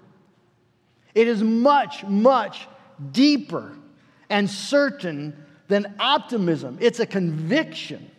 it 1.14 1.28
is 1.28 1.42
much, 1.44 2.04
much 2.04 2.68
deeper 3.12 3.78
and 4.30 4.50
certain 4.50 5.46
than 5.68 5.96
optimism. 6.00 6.78
It's 6.82 7.00
a 7.00 7.06
conviction. 7.06 8.12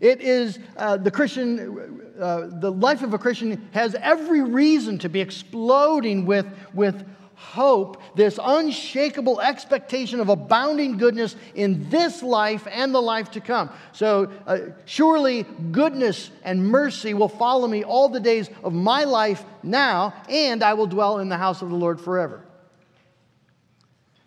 It 0.00 0.20
is 0.20 0.58
uh, 0.76 0.98
the 0.98 1.10
Christian, 1.10 2.12
uh, 2.20 2.48
the 2.60 2.70
life 2.70 3.02
of 3.02 3.14
a 3.14 3.18
Christian 3.18 3.66
has 3.72 3.94
every 3.94 4.42
reason 4.42 4.98
to 4.98 5.08
be 5.08 5.20
exploding 5.20 6.26
with, 6.26 6.46
with 6.74 7.02
hope, 7.36 8.00
this 8.14 8.38
unshakable 8.42 9.40
expectation 9.40 10.20
of 10.20 10.30
abounding 10.30 10.96
goodness 10.96 11.36
in 11.54 11.88
this 11.90 12.22
life 12.22 12.66
and 12.70 12.94
the 12.94 13.00
life 13.00 13.30
to 13.30 13.40
come. 13.40 13.70
So, 13.92 14.32
uh, 14.46 14.58
surely 14.86 15.44
goodness 15.70 16.30
and 16.42 16.66
mercy 16.66 17.12
will 17.12 17.28
follow 17.28 17.68
me 17.68 17.84
all 17.84 18.08
the 18.08 18.20
days 18.20 18.48
of 18.64 18.72
my 18.72 19.04
life 19.04 19.44
now, 19.62 20.14
and 20.28 20.62
I 20.62 20.74
will 20.74 20.86
dwell 20.86 21.18
in 21.18 21.28
the 21.28 21.36
house 21.36 21.60
of 21.60 21.68
the 21.68 21.76
Lord 21.76 22.00
forever. 22.00 22.42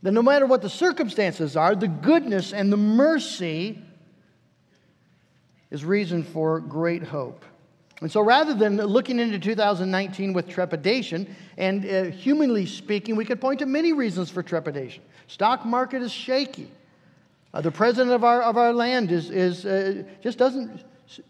That 0.04 0.12
no 0.12 0.22
matter 0.22 0.46
what 0.46 0.62
the 0.62 0.70
circumstances 0.70 1.58
are, 1.58 1.76
the 1.76 1.88
goodness 1.88 2.54
and 2.54 2.72
the 2.72 2.78
mercy 2.78 3.82
is 5.72 5.84
reason 5.84 6.24
for 6.24 6.60
great 6.60 7.04
hope. 7.04 7.44
And 8.02 8.12
so 8.12 8.22
rather 8.22 8.54
than 8.54 8.78
looking 8.78 9.20
into 9.20 9.40
2019 9.40 10.32
with 10.32 10.48
trepidation, 10.48 11.36
and 11.58 11.86
uh, 11.86 12.04
humanly 12.06 12.66
speaking, 12.66 13.16
we 13.16 13.26
could 13.26 13.42
point 13.42 13.60
to 13.60 13.66
many 13.66 13.92
reasons 13.92 14.30
for 14.30 14.42
trepidation. 14.42 15.04
Stock 15.28 15.66
market 15.66 16.02
is 16.02 16.12
shaky. 16.12 16.72
Uh, 17.54 17.62
the 17.62 17.72
president 17.72 18.12
of 18.12 18.24
our, 18.24 18.42
of 18.42 18.58
our 18.58 18.72
land 18.72 19.12
is, 19.12 19.30
is, 19.30 19.66
uh, 19.66 20.04
just 20.22 20.38
doesn't 20.38 20.84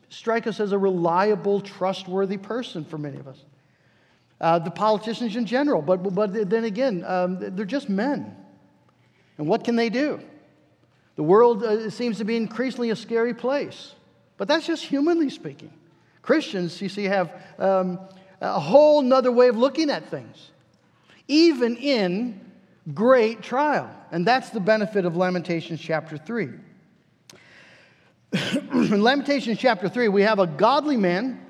strike 0.10 0.46
us 0.46 0.60
as 0.60 0.72
a 0.72 0.78
reliable, 0.78 1.62
trustworthy 1.62 2.38
person 2.38 2.86
for 2.86 2.98
many 2.98 3.18
of 3.18 3.28
us. 3.28 3.44
Uh, 4.40 4.60
the 4.60 4.72
politicians 4.72 5.36
in 5.36 5.46
general, 5.46 5.82
but, 5.82 5.98
but 6.14 6.50
then 6.50 6.66
again, 6.66 7.04
um, 7.08 7.38
they're 7.40 7.66
just 7.66 7.90
men. 7.90 8.36
And 9.38 9.48
what 9.48 9.64
can 9.64 9.76
they 9.76 9.90
do? 9.90 10.20
The 11.16 11.24
world 11.24 11.64
uh, 11.64 11.90
seems 11.90 12.20
to 12.20 12.26
be 12.26 12.36
increasingly 12.36 12.92
a 12.92 12.96
scary 12.96 13.34
place. 13.34 13.94
But 14.38 14.48
that's 14.48 14.68
just 14.68 14.86
humanly 14.86 15.30
speaking. 15.30 15.72
Christians, 16.22 16.82
you 16.82 16.90
see, 16.90 17.06
have 17.06 17.34
um, 17.58 18.00
a 18.42 18.60
whole 18.60 19.02
nother 19.02 19.32
way 19.32 19.48
of 19.48 19.58
looking 19.58 19.90
at 19.90 20.10
things, 20.10 20.52
even 21.28 21.76
in 21.78 22.40
great 22.94 23.42
trial. 23.42 23.90
And 24.12 24.26
that's 24.26 24.50
the 24.50 24.60
benefit 24.60 25.06
of 25.06 25.16
Lamentations 25.16 25.80
chapter 25.80 26.18
3. 26.18 26.50
in 28.74 29.02
Lamentations 29.02 29.58
chapter 29.58 29.90
3, 29.90 30.08
we 30.10 30.24
have 30.24 30.40
a 30.40 30.48
godly 30.48 30.98
man 30.98 31.46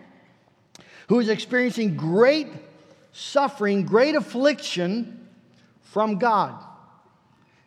who 1.07 1.19
is 1.19 1.29
experiencing 1.29 1.95
great 1.95 2.47
suffering, 3.11 3.83
great 3.85 4.15
affliction 4.15 5.27
from 5.81 6.17
God. 6.17 6.63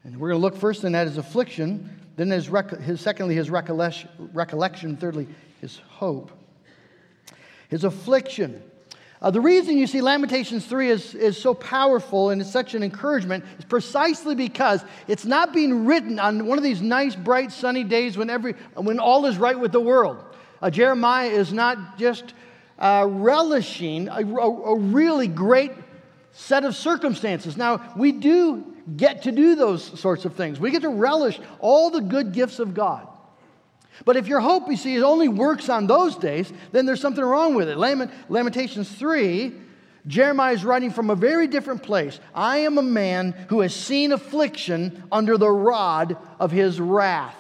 And 0.05 0.17
we're 0.19 0.31
going 0.31 0.41
to 0.41 0.43
look 0.43 0.57
first 0.57 0.85
in 0.85 0.95
at 0.95 1.07
his 1.07 1.19
affliction, 1.19 2.01
then 2.17 2.31
his, 2.31 2.49
rec- 2.49 2.81
his 2.81 3.01
secondly, 3.01 3.35
his 3.35 3.51
recollection, 3.51 4.09
recollection, 4.33 4.97
thirdly, 4.97 5.29
his 5.61 5.79
hope. 5.89 6.31
His 7.73 7.85
affliction. 7.85 8.63
Uh, 9.23 9.31
the 9.31 9.41
reason 9.41 9.79
you 9.79 9.87
see 9.87 10.03
Lamentations 10.03 10.67
3 10.67 10.91
is, 10.91 11.15
is 11.15 11.39
so 11.39 11.55
powerful 11.55 12.29
and 12.29 12.43
it's 12.43 12.53
such 12.53 12.75
an 12.75 12.83
encouragement 12.83 13.47
is 13.59 13.65
precisely 13.65 14.35
because 14.35 14.85
it's 15.09 15.25
not 15.25 15.55
being 15.55 15.87
written 15.87 16.19
on 16.19 16.45
one 16.45 16.59
of 16.59 16.65
these 16.65 16.83
nice, 16.83 17.17
bright, 17.17 17.51
sunny 17.51 17.83
days 17.83 18.19
when, 18.19 18.29
every, 18.29 18.53
when 18.75 18.99
all 18.99 19.25
is 19.25 19.39
right 19.39 19.59
with 19.59 19.73
the 19.73 19.81
world. 19.81 20.23
Uh, 20.61 20.69
Jeremiah 20.69 21.31
is 21.31 21.51
not 21.51 21.97
just 21.97 22.35
uh, 22.79 23.07
relishing 23.09 24.09
a, 24.09 24.21
a, 24.21 24.75
a 24.75 24.79
really 24.79 25.27
great 25.27 25.73
set 26.33 26.67
of 26.67 26.77
circumstances. 26.77 27.57
Now, 27.57 27.95
we 27.97 28.13
do 28.13 28.67
get 28.99 29.23
to 29.23 29.33
do 29.33 29.55
those 29.55 29.99
sorts 29.99 30.27
of 30.27 30.35
things. 30.35 30.61
We 30.61 30.73
get 30.73 30.83
to 30.83 30.91
relish 30.91 31.41
all 31.59 31.89
the 31.89 32.03
good 32.03 32.33
gifts 32.33 32.59
of 32.59 32.75
God. 32.75 33.09
But 34.05 34.17
if 34.17 34.27
your 34.27 34.41
hope, 34.41 34.69
you 34.69 34.77
see, 34.77 34.97
it 34.97 35.03
only 35.03 35.29
works 35.29 35.69
on 35.69 35.87
those 35.87 36.17
days, 36.17 36.53
then 36.73 36.87
there's 36.87 37.01
something 37.01 37.25
wrong 37.25 37.55
with 37.55 37.69
it. 37.69 37.77
Lamentations 37.77 38.91
3, 38.91 39.53
Jeremiah 40.07 40.55
is 40.55 40.65
writing 40.65 40.91
from 40.91 41.11
a 41.11 41.15
very 41.15 41.47
different 41.47 41.83
place. 41.83 42.19
I 42.35 42.59
am 42.59 42.79
a 42.79 42.83
man 42.83 43.33
who 43.49 43.61
has 43.61 43.75
seen 43.75 44.13
affliction 44.13 45.05
under 45.13 45.39
the 45.39 45.51
rod 45.51 46.17
of 46.41 46.51
his 46.51 46.81
wrath. 46.81 47.37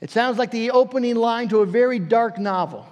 It 0.00 0.10
sounds 0.10 0.38
like 0.38 0.50
the 0.50 0.72
opening 0.72 1.14
line 1.14 1.48
to 1.50 1.58
a 1.58 1.66
very 1.66 1.98
dark 1.98 2.38
novel. 2.38 2.86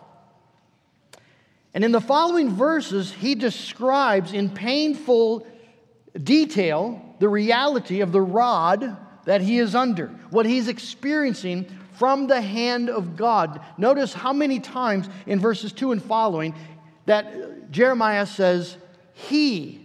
And 1.75 1.85
in 1.85 1.93
the 1.93 2.01
following 2.01 2.51
verses, 2.51 3.13
he 3.13 3.35
describes 3.35 4.33
in 4.33 4.51
painful 4.51 5.47
detail 6.23 7.17
the 7.19 7.29
reality 7.29 8.01
of 8.03 8.13
the 8.13 8.21
rod 8.21 8.97
that 9.25 9.41
he 9.41 9.59
is 9.59 9.75
under, 9.75 10.09
what 10.31 10.47
he's 10.47 10.69
experiencing 10.69 11.67
from 11.93 12.27
the 12.27 12.41
hand 12.41 12.91
of 12.91 13.17
God. 13.17 13.61
Notice 13.79 14.13
how 14.13 14.33
many 14.33 14.59
times 14.61 15.09
in 15.27 15.39
verses 15.39 15.73
2 15.73 15.93
and 15.93 16.03
following 16.03 16.55
that 17.07 17.71
Jeremiah 17.71 18.27
says, 18.27 18.77
He. 19.13 19.79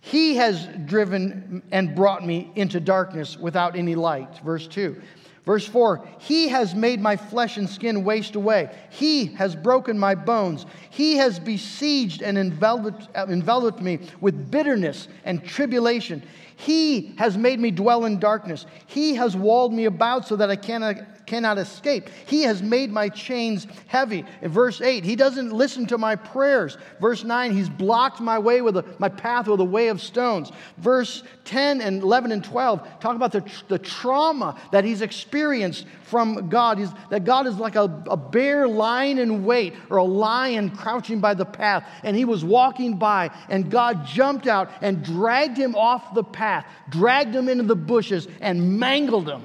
He 0.00 0.36
has 0.36 0.68
driven 0.84 1.62
and 1.72 1.96
brought 1.96 2.24
me 2.24 2.52
into 2.54 2.78
darkness 2.78 3.36
without 3.36 3.74
any 3.74 3.96
light. 3.96 4.38
Verse 4.44 4.68
2. 4.68 5.02
Verse 5.46 5.66
4 5.66 6.06
He 6.18 6.48
has 6.48 6.74
made 6.74 7.00
my 7.00 7.16
flesh 7.16 7.56
and 7.56 7.70
skin 7.70 8.04
waste 8.04 8.34
away. 8.34 8.70
He 8.90 9.26
has 9.34 9.56
broken 9.56 9.98
my 9.98 10.14
bones. 10.14 10.66
He 10.90 11.16
has 11.16 11.38
besieged 11.38 12.20
and 12.20 12.36
enveloped, 12.36 13.08
enveloped 13.16 13.80
me 13.80 14.00
with 14.20 14.50
bitterness 14.50 15.08
and 15.24 15.44
tribulation. 15.44 16.22
He 16.56 17.14
has 17.18 17.36
made 17.36 17.60
me 17.60 17.70
dwell 17.70 18.06
in 18.06 18.18
darkness. 18.18 18.66
He 18.86 19.14
has 19.14 19.36
walled 19.36 19.72
me 19.72 19.84
about 19.84 20.26
so 20.26 20.36
that 20.36 20.50
I 20.50 20.56
cannot 20.56 20.96
cannot 21.26 21.58
escape. 21.58 22.08
He 22.26 22.42
has 22.42 22.62
made 22.62 22.90
my 22.90 23.08
chains 23.08 23.66
heavy. 23.88 24.24
In 24.42 24.50
verse 24.50 24.80
8, 24.80 25.04
he 25.04 25.16
doesn't 25.16 25.52
listen 25.52 25.86
to 25.86 25.98
my 25.98 26.14
prayers. 26.14 26.78
Verse 27.00 27.24
9, 27.24 27.52
he's 27.52 27.68
blocked 27.68 28.20
my 28.20 28.38
way 28.38 28.62
with 28.62 28.76
a, 28.76 28.84
my 28.98 29.08
path 29.08 29.48
with 29.48 29.60
a 29.60 29.64
way 29.64 29.88
of 29.88 30.00
stones. 30.00 30.52
Verse 30.78 31.24
10 31.44 31.80
and 31.80 32.02
11 32.02 32.32
and 32.32 32.44
12 32.44 33.00
talk 33.00 33.16
about 33.16 33.32
the, 33.32 33.44
the 33.68 33.78
trauma 33.78 34.58
that 34.70 34.84
he's 34.84 35.02
experienced 35.02 35.86
from 36.04 36.48
God. 36.48 36.78
He's, 36.78 36.90
that 37.10 37.24
God 37.24 37.46
is 37.46 37.56
like 37.56 37.74
a, 37.74 38.04
a 38.08 38.16
bear 38.16 38.68
lying 38.68 39.18
in 39.18 39.44
wait 39.44 39.74
or 39.90 39.98
a 39.98 40.04
lion 40.04 40.70
crouching 40.70 41.20
by 41.20 41.34
the 41.34 41.44
path. 41.44 41.86
And 42.04 42.16
he 42.16 42.24
was 42.24 42.44
walking 42.44 42.98
by, 42.98 43.30
and 43.48 43.70
God 43.70 44.06
jumped 44.06 44.46
out 44.46 44.70
and 44.80 45.04
dragged 45.04 45.56
him 45.56 45.74
off 45.74 46.14
the 46.14 46.24
path, 46.24 46.66
dragged 46.88 47.34
him 47.34 47.48
into 47.48 47.64
the 47.64 47.76
bushes, 47.76 48.28
and 48.40 48.78
mangled 48.78 49.28
him. 49.28 49.42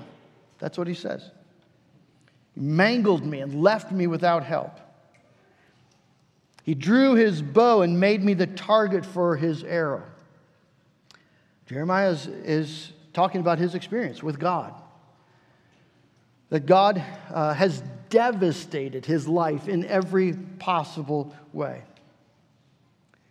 That's 0.59 0.77
what 0.77 0.87
he 0.87 0.93
says. 0.93 1.31
Mangled 2.55 3.25
me 3.25 3.39
and 3.39 3.61
left 3.61 3.91
me 3.91 4.07
without 4.07 4.43
help. 4.43 4.79
He 6.63 6.75
drew 6.75 7.15
his 7.15 7.41
bow 7.41 7.81
and 7.81 7.99
made 7.99 8.23
me 8.23 8.33
the 8.33 8.47
target 8.47 9.05
for 9.05 9.35
his 9.35 9.63
arrow. 9.63 10.03
Jeremiah 11.65 12.11
is, 12.11 12.27
is 12.27 12.93
talking 13.13 13.41
about 13.41 13.57
his 13.57 13.75
experience 13.75 14.21
with 14.21 14.39
God. 14.39 14.73
That 16.49 16.65
God 16.65 17.03
uh, 17.33 17.53
has 17.53 17.81
devastated 18.09 19.05
his 19.05 19.27
life 19.27 19.67
in 19.67 19.85
every 19.85 20.33
possible 20.33 21.33
way. 21.53 21.81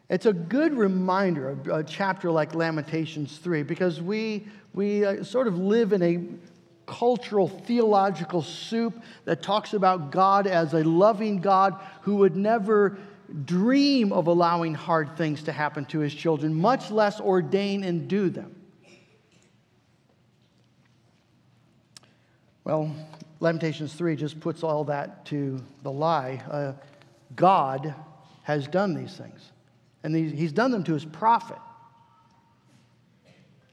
It's 0.08 0.26
a 0.26 0.32
good 0.32 0.72
reminder, 0.72 1.56
a, 1.66 1.76
a 1.76 1.84
chapter 1.84 2.30
like 2.32 2.54
Lamentations 2.54 3.38
3, 3.38 3.62
because 3.62 4.02
we, 4.02 4.46
we 4.74 5.04
uh, 5.04 5.22
sort 5.22 5.46
of 5.46 5.56
live 5.56 5.92
in 5.92 6.02
a 6.02 6.18
cultural 6.90 7.48
theological 7.48 8.42
soup 8.42 9.00
that 9.24 9.42
talks 9.42 9.74
about 9.74 10.10
God 10.10 10.48
as 10.48 10.74
a 10.74 10.82
loving 10.82 11.40
God 11.40 11.80
who 12.02 12.16
would 12.16 12.34
never 12.34 12.98
dream 13.44 14.12
of 14.12 14.26
allowing 14.26 14.74
hard 14.74 15.16
things 15.16 15.44
to 15.44 15.52
happen 15.52 15.84
to 15.86 16.00
his 16.00 16.12
children, 16.12 16.52
much 16.52 16.90
less 16.90 17.20
ordain 17.20 17.84
and 17.84 18.08
do 18.08 18.28
them. 18.28 18.56
Well, 22.64 22.92
Lamentations 23.38 23.94
3 23.94 24.16
just 24.16 24.40
puts 24.40 24.64
all 24.64 24.82
that 24.84 25.24
to 25.26 25.62
the 25.84 25.92
lie. 25.92 26.42
Uh, 26.50 26.72
God 27.36 27.94
has 28.42 28.66
done 28.66 28.94
these 28.94 29.16
things, 29.16 29.52
and 30.02 30.14
he's 30.14 30.52
done 30.52 30.72
them 30.72 30.82
to 30.84 30.92
his 30.92 31.04
prophet 31.04 31.58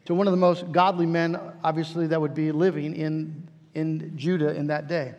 to 0.07 0.13
one 0.13 0.25
of 0.25 0.31
the 0.31 0.37
most 0.37 0.71
godly 0.71 1.05
men, 1.05 1.37
obviously, 1.65 2.07
that 2.07 2.21
would 2.21 2.33
be 2.33 2.53
living 2.53 2.95
in, 2.95 3.45
in 3.75 4.13
Judah 4.15 4.55
in 4.55 4.67
that 4.67 4.87
day. 4.87 5.13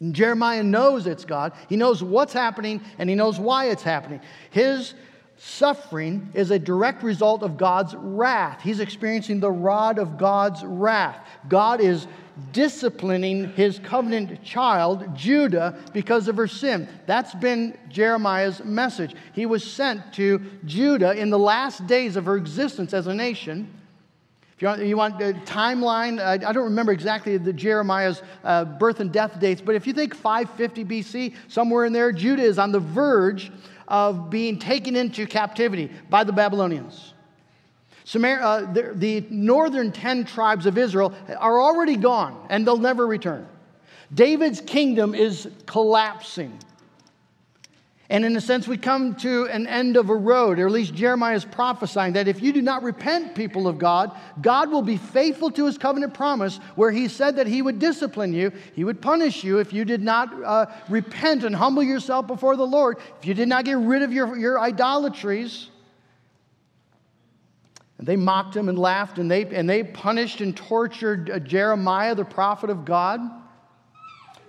And 0.00 0.14
Jeremiah 0.14 0.62
knows 0.62 1.06
it's 1.06 1.24
God. 1.24 1.54
He 1.70 1.76
knows 1.76 2.02
what's 2.02 2.34
happening 2.34 2.82
and 2.98 3.08
he 3.08 3.16
knows 3.16 3.40
why 3.40 3.70
it's 3.70 3.82
happening. 3.82 4.20
His 4.50 4.92
suffering 5.38 6.28
is 6.34 6.50
a 6.50 6.58
direct 6.58 7.02
result 7.02 7.42
of 7.42 7.56
God's 7.56 7.94
wrath. 7.94 8.60
He's 8.60 8.80
experiencing 8.80 9.40
the 9.40 9.50
rod 9.50 9.98
of 9.98 10.18
God's 10.18 10.62
wrath. 10.62 11.16
God 11.48 11.80
is 11.80 12.06
disciplining 12.52 13.54
his 13.54 13.78
covenant 13.78 14.44
child, 14.44 15.16
Judah, 15.16 15.82
because 15.94 16.28
of 16.28 16.36
her 16.36 16.46
sin. 16.46 16.86
That's 17.06 17.34
been 17.34 17.78
Jeremiah's 17.88 18.62
message. 18.62 19.14
He 19.32 19.46
was 19.46 19.64
sent 19.64 20.12
to 20.14 20.42
Judah 20.66 21.12
in 21.12 21.30
the 21.30 21.38
last 21.38 21.86
days 21.86 22.16
of 22.16 22.26
her 22.26 22.36
existence 22.36 22.92
as 22.92 23.06
a 23.06 23.14
nation. 23.14 23.72
If 24.56 24.62
you 24.62 24.68
want, 24.68 24.82
you 24.82 24.96
want 24.96 25.18
the 25.18 25.34
timeline, 25.44 26.18
I, 26.18 26.32
I, 26.32 26.52
don't 26.52 26.64
remember 26.64 26.90
exactly 26.90 27.36
the 27.36 27.52
Jeremiah's 27.52 28.22
uh, 28.42 28.64
birth 28.64 29.00
and 29.00 29.12
death 29.12 29.38
dates, 29.38 29.60
but 29.60 29.74
if 29.74 29.86
you 29.86 29.92
think 29.92 30.14
550 30.14 30.84
BC, 30.84 31.34
somewhere 31.48 31.84
in 31.84 31.92
there, 31.92 32.10
Judah 32.10 32.42
is 32.42 32.58
on 32.58 32.72
the 32.72 32.80
verge 32.80 33.52
of 33.86 34.30
being 34.30 34.58
taken 34.58 34.96
into 34.96 35.26
captivity 35.26 35.92
by 36.08 36.24
the 36.24 36.32
Babylonians. 36.32 37.12
Uh, 38.14 38.72
the, 38.72 38.92
the 38.94 39.26
northern 39.28 39.92
10 39.92 40.24
tribes 40.24 40.64
of 40.64 40.78
Israel 40.78 41.12
are 41.38 41.60
already 41.60 41.96
gone 41.96 42.46
and 42.48 42.66
they'll 42.66 42.78
never 42.78 43.06
return. 43.06 43.46
David's 44.14 44.62
kingdom 44.62 45.14
is 45.14 45.50
collapsing. 45.66 46.58
And 48.08 48.24
in 48.24 48.36
a 48.36 48.40
sense, 48.40 48.68
we 48.68 48.76
come 48.76 49.16
to 49.16 49.46
an 49.46 49.66
end 49.66 49.96
of 49.96 50.10
a 50.10 50.14
road, 50.14 50.60
or 50.60 50.66
at 50.66 50.72
least 50.72 50.94
Jeremiah 50.94 51.34
is 51.34 51.44
prophesying 51.44 52.12
that 52.12 52.28
if 52.28 52.40
you 52.40 52.52
do 52.52 52.62
not 52.62 52.84
repent, 52.84 53.34
people 53.34 53.66
of 53.66 53.78
God, 53.78 54.16
God 54.40 54.70
will 54.70 54.82
be 54.82 54.96
faithful 54.96 55.50
to 55.50 55.66
his 55.66 55.76
covenant 55.76 56.14
promise 56.14 56.58
where 56.76 56.92
he 56.92 57.08
said 57.08 57.36
that 57.36 57.48
he 57.48 57.62
would 57.62 57.80
discipline 57.80 58.32
you, 58.32 58.52
he 58.74 58.84
would 58.84 59.02
punish 59.02 59.42
you 59.42 59.58
if 59.58 59.72
you 59.72 59.84
did 59.84 60.02
not 60.02 60.32
uh, 60.44 60.66
repent 60.88 61.42
and 61.42 61.56
humble 61.56 61.82
yourself 61.82 62.28
before 62.28 62.54
the 62.54 62.66
Lord, 62.66 62.98
if 63.18 63.26
you 63.26 63.34
did 63.34 63.48
not 63.48 63.64
get 63.64 63.78
rid 63.78 64.02
of 64.02 64.12
your, 64.12 64.36
your 64.36 64.60
idolatries. 64.60 65.70
And 67.98 68.06
they 68.06 68.16
mocked 68.16 68.54
him 68.54 68.68
and 68.68 68.78
laughed, 68.78 69.18
and 69.18 69.28
they, 69.28 69.46
and 69.46 69.68
they 69.68 69.82
punished 69.82 70.40
and 70.40 70.56
tortured 70.56 71.28
uh, 71.28 71.38
Jeremiah, 71.40 72.14
the 72.14 72.24
prophet 72.24 72.70
of 72.70 72.84
God. 72.84 73.20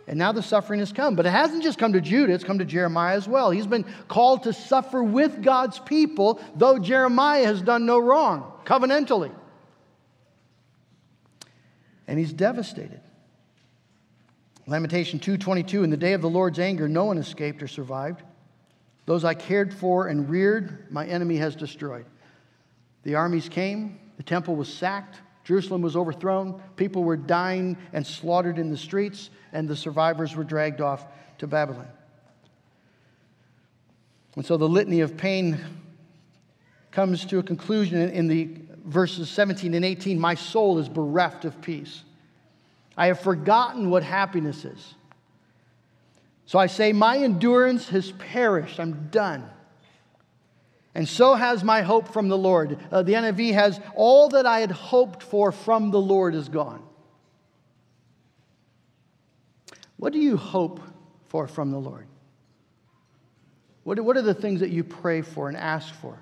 And 0.08 0.18
now 0.18 0.32
the 0.32 0.42
suffering 0.42 0.80
has 0.80 0.94
come. 0.94 1.16
But 1.16 1.26
it 1.26 1.32
hasn't 1.32 1.64
just 1.64 1.78
come 1.78 1.94
to 1.94 2.02
Judah, 2.02 2.34
it's 2.34 2.44
come 2.44 2.60
to 2.60 2.66
Jeremiah 2.66 3.16
as 3.16 3.28
well. 3.28 3.52
He's 3.52 3.68
been 3.68 3.86
called 4.08 4.44
to 4.44 4.54
suffer 4.54 5.04
with 5.04 5.44
God's 5.44 5.80
people, 5.80 6.42
though 6.56 6.80
Jeremiah 6.80 7.46
has 7.46 7.62
done 7.62 7.86
no 7.86 8.00
wrong, 8.00 8.52
covenantally. 8.66 9.32
And 12.08 12.18
he's 12.18 12.32
devastated. 12.32 13.02
Lamentation 14.66 15.20
2:22 15.20 15.84
in 15.84 15.90
the 15.90 15.98
day 15.98 16.14
of 16.14 16.22
the 16.22 16.30
Lord's 16.30 16.60
anger 16.60 16.88
no 16.88 17.06
one 17.06 17.18
escaped 17.18 17.62
or 17.62 17.68
survived. 17.68 18.24
Those 19.06 19.24
I 19.24 19.34
cared 19.34 19.74
for 19.74 20.08
and 20.08 20.30
reared 20.30 20.92
my 20.92 21.06
enemy 21.06 21.38
has 21.38 21.56
destroyed. 21.56 22.06
The 23.04 23.16
armies 23.16 23.48
came, 23.48 24.00
the 24.18 24.24
temple 24.24 24.56
was 24.56 24.74
sacked, 24.74 25.22
Jerusalem 25.48 25.82
was 25.82 25.96
overthrown, 25.96 26.62
people 26.76 27.06
were 27.06 27.16
dying 27.16 27.78
and 27.94 28.06
slaughtered 28.06 28.60
in 28.60 28.70
the 28.70 28.76
streets, 28.76 29.30
and 29.54 29.66
the 29.66 29.78
survivors 29.78 30.36
were 30.36 30.44
dragged 30.44 30.82
off 30.82 31.06
to 31.38 31.48
Babylon. 31.48 31.88
And 34.36 34.46
so 34.46 34.58
the 34.58 34.68
litany 34.68 35.00
of 35.00 35.16
pain 35.16 35.58
comes 36.92 37.24
to 37.28 37.40
a 37.40 37.44
conclusion 37.44 38.10
in 38.10 38.28
the 38.28 38.50
verses 38.84 39.30
17 39.30 39.74
and 39.74 39.86
18. 39.86 40.20
My 40.20 40.36
soul 40.36 40.80
is 40.80 40.90
bereft 40.90 41.46
of 41.46 41.62
peace. 41.62 42.04
I 42.98 43.08
have 43.08 43.22
forgotten 43.22 43.90
what 43.90 44.04
happiness 44.04 44.66
is. 44.66 44.96
So 46.46 46.60
I 46.60 46.68
say, 46.68 46.92
My 46.92 47.20
endurance 47.20 47.88
has 47.88 48.12
perished. 48.12 48.82
I'm 48.82 49.08
done 49.12 49.50
and 50.96 51.08
so 51.08 51.36
has 51.36 51.64
my 51.64 51.82
hope 51.82 52.08
from 52.12 52.28
the 52.28 52.38
Lord. 52.38 52.80
Uh, 52.92 53.04
the 53.04 53.14
NIV 53.14 53.54
has 53.54 53.80
all 53.96 54.30
that 54.30 54.46
I 54.46 54.60
had 54.60 54.72
hoped 54.72 55.22
for 55.22 55.52
from 55.52 55.92
the 55.92 56.02
Lord 56.02 56.34
is 56.34 56.50
gone. 56.50 56.84
What 59.98 60.14
do 60.14 60.20
you 60.20 60.38
hope 60.38 60.80
for 61.28 61.48
from 61.48 61.72
the 61.72 61.78
Lord? 61.78 62.08
What, 63.84 64.00
what 64.00 64.18
are 64.18 64.22
the 64.22 64.34
things 64.34 64.60
that 64.62 64.70
you 64.70 64.84
pray 64.84 65.22
for 65.22 65.48
and 65.48 65.58
ask 65.58 65.94
for? 65.94 66.18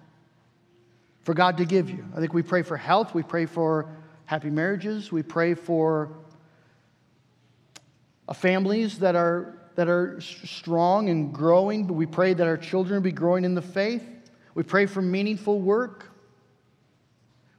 For 1.24 1.34
God 1.34 1.58
to 1.58 1.66
give 1.66 1.90
you. 1.90 2.06
I 2.16 2.20
think 2.20 2.34
we 2.34 2.44
pray 2.44 2.62
for 2.62 2.78
health, 2.78 3.16
we 3.16 3.24
pray 3.24 3.46
for 3.46 3.90
happy 4.26 4.50
marriages, 4.50 5.12
we 5.12 5.24
pray 5.24 5.54
for 5.54 6.12
uh, 8.28 8.34
families 8.34 9.00
that 9.00 9.16
are, 9.16 9.58
that 9.76 9.88
are 9.88 10.20
strong 10.22 11.10
and 11.10 11.34
growing, 11.34 11.86
but 11.86 11.94
we 11.94 12.06
pray 12.06 12.34
that 12.34 12.46
our 12.46 12.58
children 12.58 13.02
be 13.02 13.12
growing 13.12 13.46
in 13.46 13.56
the 13.56 13.62
faith. 13.62 14.04
We 14.56 14.64
pray 14.64 14.88
for 14.88 15.02
meaningful 15.02 15.60
work. 15.60 16.10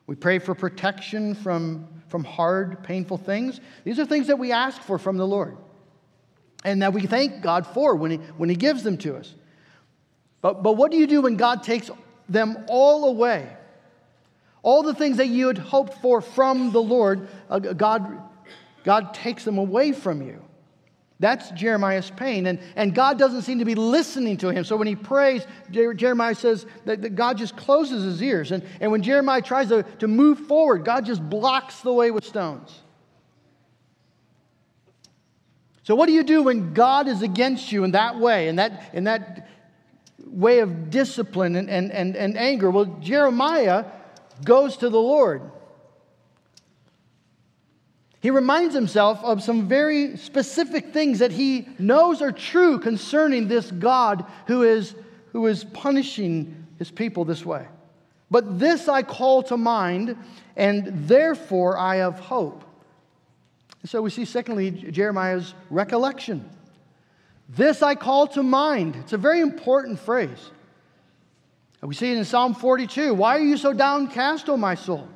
We 0.07 0.17
pray 0.17 0.39
for 0.39 0.55
protection 0.55 1.35
from, 1.35 1.87
from 2.09 2.25
hard, 2.25 2.83
painful 2.83 3.19
things. 3.19 3.61
These 3.85 4.01
are 4.01 4.05
things 4.05 4.27
that 4.27 4.39
we 4.39 4.51
ask 4.51 4.81
for 4.83 4.99
from 4.99 5.17
the 5.17 5.27
Lord 5.27 5.57
and 6.65 6.83
that 6.83 6.93
we 6.93 7.03
thank 7.07 7.43
God 7.43 7.67
for 7.67 7.95
when 7.95 8.11
He, 8.11 8.17
when 8.37 8.49
he 8.49 8.57
gives 8.57 8.83
them 8.83 8.99
to 8.99 9.17
us. 9.17 9.35
But, 10.41 10.63
but 10.63 10.73
what 10.73 10.91
do 10.91 10.97
you 10.97 11.07
do 11.07 11.23
when 11.23 11.37
God 11.37 11.63
takes 11.63 11.91
them 12.29 12.65
all 12.69 13.05
away? 13.05 13.49
All 14.63 14.83
the 14.83 14.95
things 14.95 15.19
that 15.19 15.29
you 15.29 15.47
had 15.47 15.59
hoped 15.59 15.95
for 15.95 16.21
from 16.21 16.73
the 16.73 16.83
Lord, 16.83 17.29
uh, 17.49 17.59
God, 17.59 18.21
God 18.85 19.15
takes 19.15 19.45
them 19.45 19.59
away 19.59 19.93
from 19.93 20.23
you. 20.23 20.43
That's 21.19 21.51
Jeremiah's 21.53 22.11
pain. 22.11 22.47
And, 22.47 22.59
and 22.77 22.95
God 22.95 23.19
doesn't 23.19 23.43
seem 23.43 23.59
to 23.61 23.65
be 23.65 23.75
listening 23.75 24.37
to 24.39 24.51
him. 24.51 24.65
So 24.65 24.77
when 24.77 24.87
he 24.87 24.97
prays, 24.97 25.47
Jeremiah 25.71 26.35
says 26.35 26.67
that, 26.85 27.01
that 27.03 27.15
God 27.15 27.39
just 27.39 27.57
closes 27.57 28.05
his 28.05 28.23
ears. 28.23 28.53
And, 28.53 28.63
and 28.81 28.91
when 28.93 29.03
Jeremiah 29.03 29.41
tries 29.41 29.69
to, 29.69 29.83
to 29.83 30.09
move 30.09 30.41
forward, 30.41 30.85
God 30.85 31.07
just 31.07 31.27
blocks 31.27 31.81
the 31.81 31.93
way 31.93 32.11
with 32.11 32.25
stones. 32.25 32.83
So, 35.85 35.95
what 35.95 36.07
do 36.07 36.13
you 36.13 36.25
do 36.25 36.43
when 36.43 36.75
God 36.75 37.07
is 37.07 37.23
against 37.23 37.71
you 37.71 37.85
in 37.85 37.93
that 37.93 38.19
way, 38.19 38.49
in 38.49 38.57
that, 38.57 38.91
in 38.93 39.05
that 39.05 39.49
way 40.27 40.59
of 40.59 40.91
discipline 40.91 41.55
and, 41.55 41.71
and, 41.71 41.93
and, 41.93 42.17
and 42.17 42.37
anger? 42.37 42.71
Well, 42.71 42.87
Jeremiah 43.01 43.85
goes 44.45 44.77
to 44.79 44.91
the 44.91 44.99
Lord. 44.99 45.49
He 48.27 48.31
reminds 48.31 48.75
himself 48.75 49.23
of 49.23 49.41
some 49.41 49.69
very 49.69 50.17
specific 50.17 50.93
things 50.93 51.21
that 51.21 51.31
he 51.31 51.69
knows 51.79 52.21
are 52.21 52.33
true 52.33 52.81
concerning 52.81 53.47
this 53.47 53.71
God 53.71 54.27
who 54.49 54.65
is, 54.65 54.97
who 55.31 55.47
is 55.47 55.63
punishing 55.63 56.67
his 56.77 56.91
people 56.91 57.25
this 57.25 57.47
way. 57.47 57.69
But 58.29 58.59
this 58.59 58.89
I 58.89 59.05
call 59.05 59.45
to 59.45 59.57
mind, 59.57 60.17
and 60.57 61.07
therefore 61.07 61.79
I 61.79 61.99
have 61.99 62.19
hope. 62.19 62.65
so 63.85 64.03
we 64.03 64.11
see, 64.11 64.25
secondly, 64.25 64.73
Jeremiah's 64.73 65.55
recollection. 65.71 66.51
This 67.49 67.81
I 67.81 67.95
call 67.95 68.27
to 68.27 68.43
mind. 68.43 68.97
It's 68.97 69.13
a 69.13 69.19
very 69.19 69.41
important 69.41 70.01
phrase. 70.01 70.51
We 71.81 71.95
see 71.95 72.11
it 72.11 72.19
in 72.19 72.25
Psalm 72.25 72.57
42. 72.57 73.15
Why 73.15 73.37
are 73.37 73.45
you 73.45 73.57
so 73.57 73.73
downcast, 73.73 74.49
O 74.49 74.57
my 74.57 74.75
soul? 74.75 75.09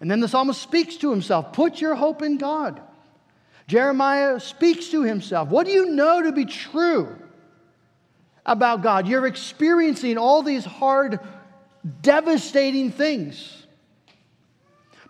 And 0.00 0.10
then 0.10 0.20
the 0.20 0.28
psalmist 0.28 0.60
speaks 0.60 0.96
to 0.96 1.10
himself 1.10 1.52
Put 1.52 1.80
your 1.80 1.94
hope 1.94 2.22
in 2.22 2.38
God. 2.38 2.80
Jeremiah 3.66 4.40
speaks 4.40 4.88
to 4.88 5.02
himself. 5.02 5.48
What 5.48 5.66
do 5.66 5.72
you 5.72 5.86
know 5.86 6.22
to 6.22 6.32
be 6.32 6.44
true 6.44 7.16
about 8.44 8.82
God? 8.82 9.08
You're 9.08 9.26
experiencing 9.26 10.18
all 10.18 10.42
these 10.42 10.64
hard, 10.64 11.18
devastating 12.02 12.90
things. 12.90 13.66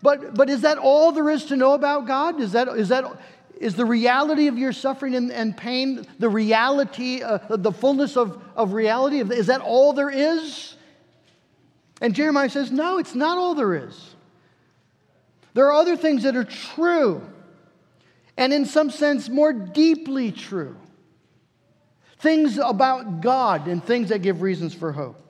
But, 0.02 0.34
but 0.34 0.50
is 0.50 0.60
that 0.60 0.78
all 0.78 1.12
there 1.12 1.30
is 1.30 1.46
to 1.46 1.56
know 1.56 1.72
about 1.72 2.06
God? 2.06 2.40
Is 2.40 2.52
that, 2.52 2.68
is 2.68 2.90
that 2.90 3.20
is 3.58 3.74
the 3.74 3.84
reality 3.84 4.48
of 4.48 4.58
your 4.58 4.72
suffering 4.72 5.14
and, 5.14 5.32
and 5.32 5.56
pain 5.56 6.06
the 6.18 6.28
reality, 6.28 7.22
uh, 7.22 7.38
the 7.48 7.72
fullness 7.72 8.16
of, 8.16 8.42
of 8.56 8.72
reality? 8.72 9.20
Is 9.20 9.46
that 9.46 9.60
all 9.60 9.92
there 9.92 10.10
is? 10.10 10.74
And 12.00 12.14
Jeremiah 12.14 12.50
says, 12.50 12.70
No, 12.70 12.98
it's 12.98 13.14
not 13.14 13.38
all 13.38 13.54
there 13.54 13.74
is. 13.74 14.13
There 15.54 15.66
are 15.66 15.72
other 15.72 15.96
things 15.96 16.24
that 16.24 16.36
are 16.36 16.44
true, 16.44 17.22
and 18.36 18.52
in 18.52 18.66
some 18.66 18.90
sense, 18.90 19.28
more 19.28 19.52
deeply 19.52 20.32
true. 20.32 20.76
Things 22.18 22.58
about 22.58 23.20
God 23.20 23.68
and 23.68 23.82
things 23.82 24.08
that 24.08 24.20
give 24.22 24.42
reasons 24.42 24.74
for 24.74 24.92
hope. 24.92 25.20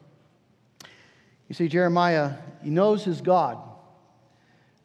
You 1.48 1.54
see, 1.54 1.68
Jeremiah, 1.68 2.32
he 2.62 2.70
knows 2.70 3.04
his 3.04 3.20
God. 3.20 3.58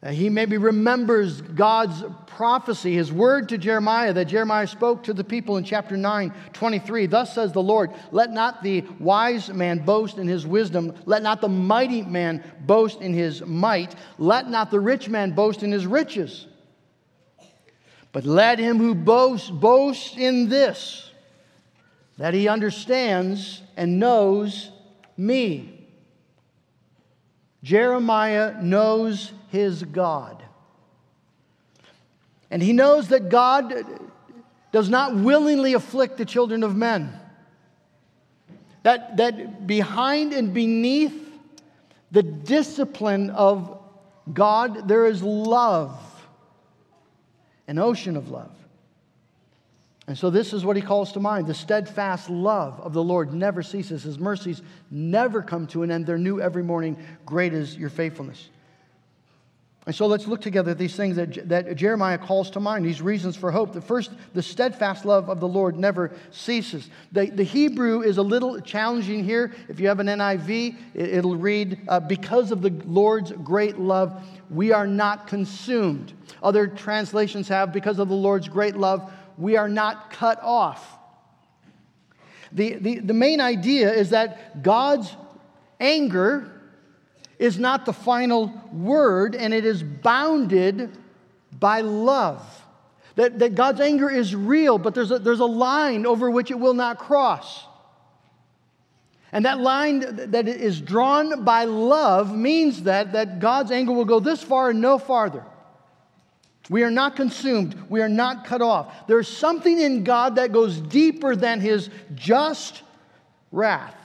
He 0.08 0.30
maybe 0.30 0.56
remembers 0.56 1.42
God's 1.42 2.02
prophecy, 2.26 2.94
his 2.94 3.12
word 3.12 3.50
to 3.50 3.58
Jeremiah 3.58 4.14
that 4.14 4.28
Jeremiah 4.28 4.66
spoke 4.66 5.02
to 5.02 5.12
the 5.12 5.24
people 5.24 5.58
in 5.58 5.64
chapter 5.64 5.94
9, 5.94 6.32
23. 6.54 7.04
Thus 7.04 7.34
says 7.34 7.52
the 7.52 7.62
Lord, 7.62 7.90
let 8.10 8.30
not 8.30 8.62
the 8.62 8.82
wise 8.98 9.50
man 9.50 9.80
boast 9.80 10.16
in 10.16 10.26
his 10.26 10.46
wisdom, 10.46 10.94
let 11.04 11.22
not 11.22 11.42
the 11.42 11.50
mighty 11.50 12.00
man 12.00 12.42
boast 12.60 13.02
in 13.02 13.12
his 13.12 13.42
might, 13.44 13.94
let 14.16 14.48
not 14.48 14.70
the 14.70 14.80
rich 14.80 15.10
man 15.10 15.32
boast 15.32 15.62
in 15.62 15.70
his 15.70 15.86
riches. 15.86 16.46
But 18.12 18.24
let 18.24 18.58
him 18.58 18.78
who 18.78 18.94
boasts 18.94 19.50
boast 19.50 20.16
in 20.16 20.48
this, 20.48 21.10
that 22.16 22.32
he 22.32 22.48
understands 22.48 23.60
and 23.76 24.00
knows 24.00 24.70
me. 25.18 25.79
Jeremiah 27.62 28.60
knows 28.62 29.32
his 29.50 29.82
God. 29.82 30.42
And 32.50 32.62
he 32.62 32.72
knows 32.72 33.08
that 33.08 33.28
God 33.28 33.74
does 34.72 34.88
not 34.88 35.14
willingly 35.14 35.74
afflict 35.74 36.16
the 36.16 36.24
children 36.24 36.62
of 36.62 36.76
men. 36.76 37.12
That, 38.82 39.18
that 39.18 39.66
behind 39.66 40.32
and 40.32 40.54
beneath 40.54 41.28
the 42.10 42.22
discipline 42.22 43.30
of 43.30 43.78
God, 44.32 44.88
there 44.88 45.06
is 45.06 45.22
love, 45.22 45.98
an 47.68 47.78
ocean 47.78 48.16
of 48.16 48.30
love. 48.30 48.50
And 50.10 50.18
so, 50.18 50.28
this 50.28 50.52
is 50.52 50.64
what 50.64 50.74
he 50.74 50.82
calls 50.82 51.12
to 51.12 51.20
mind. 51.20 51.46
The 51.46 51.54
steadfast 51.54 52.28
love 52.28 52.80
of 52.80 52.92
the 52.92 53.02
Lord 53.02 53.32
never 53.32 53.62
ceases. 53.62 54.02
His 54.02 54.18
mercies 54.18 54.60
never 54.90 55.40
come 55.40 55.68
to 55.68 55.84
an 55.84 55.92
end. 55.92 56.04
They're 56.04 56.18
new 56.18 56.40
every 56.40 56.64
morning. 56.64 56.96
Great 57.24 57.54
is 57.54 57.76
your 57.76 57.90
faithfulness. 57.90 58.48
And 59.86 59.94
so 59.94 60.08
let's 60.08 60.26
look 60.26 60.40
together 60.40 60.72
at 60.72 60.78
these 60.78 60.96
things 60.96 61.14
that, 61.14 61.48
that 61.48 61.76
Jeremiah 61.76 62.18
calls 62.18 62.50
to 62.50 62.60
mind, 62.60 62.84
these 62.84 63.00
reasons 63.00 63.36
for 63.36 63.52
hope. 63.52 63.72
The 63.72 63.80
first, 63.80 64.10
the 64.34 64.42
steadfast 64.42 65.04
love 65.04 65.30
of 65.30 65.38
the 65.38 65.46
Lord 65.46 65.78
never 65.78 66.10
ceases. 66.32 66.90
The, 67.12 67.26
the 67.26 67.44
Hebrew 67.44 68.02
is 68.02 68.18
a 68.18 68.22
little 68.22 68.60
challenging 68.60 69.22
here. 69.22 69.54
If 69.68 69.78
you 69.78 69.86
have 69.86 70.00
an 70.00 70.08
NIV, 70.08 70.76
it, 70.94 71.22
will 71.22 71.36
read, 71.36 71.82
uh, 71.86 72.00
Because 72.00 72.50
of 72.50 72.62
the 72.62 72.70
Lord's 72.84 73.30
great 73.30 73.78
love, 73.78 74.20
we 74.50 74.72
are 74.72 74.88
not 74.88 75.28
consumed. 75.28 76.14
Other 76.42 76.66
translations 76.66 77.46
have, 77.46 77.72
Because 77.72 78.00
of 78.00 78.08
the 78.08 78.16
Lord's 78.16 78.48
great 78.48 78.76
love, 78.76 79.12
we 79.38 79.56
are 79.56 79.68
not 79.68 80.10
cut 80.10 80.40
off. 80.42 80.98
The, 82.52 82.74
the, 82.74 82.98
the 82.98 83.14
main 83.14 83.40
idea 83.40 83.92
is 83.92 84.10
that 84.10 84.62
God's 84.62 85.14
anger 85.78 86.50
is 87.38 87.58
not 87.58 87.86
the 87.86 87.92
final 87.92 88.52
word, 88.72 89.34
and 89.34 89.54
it 89.54 89.64
is 89.64 89.82
bounded 89.82 90.96
by 91.58 91.80
love. 91.80 92.42
That, 93.16 93.38
that 93.38 93.54
God's 93.54 93.80
anger 93.80 94.10
is 94.10 94.34
real, 94.34 94.78
but 94.78 94.94
there's 94.94 95.10
a, 95.10 95.18
there's 95.18 95.40
a 95.40 95.46
line 95.46 96.06
over 96.06 96.30
which 96.30 96.50
it 96.50 96.58
will 96.58 96.74
not 96.74 96.98
cross. 96.98 97.64
And 99.32 99.44
that 99.44 99.60
line 99.60 100.30
that 100.32 100.48
is 100.48 100.80
drawn 100.80 101.44
by 101.44 101.64
love 101.64 102.36
means 102.36 102.82
that, 102.82 103.12
that 103.12 103.38
God's 103.38 103.70
anger 103.70 103.92
will 103.92 104.04
go 104.04 104.18
this 104.20 104.42
far 104.42 104.70
and 104.70 104.80
no 104.80 104.98
farther. 104.98 105.44
We 106.68 106.84
are 106.84 106.90
not 106.90 107.16
consumed. 107.16 107.76
We 107.88 108.00
are 108.02 108.08
not 108.08 108.44
cut 108.44 108.62
off. 108.62 109.06
There's 109.06 109.28
something 109.28 109.80
in 109.80 110.04
God 110.04 110.36
that 110.36 110.52
goes 110.52 110.78
deeper 110.80 111.34
than 111.34 111.60
his 111.60 111.90
just 112.14 112.82
wrath. 113.50 113.96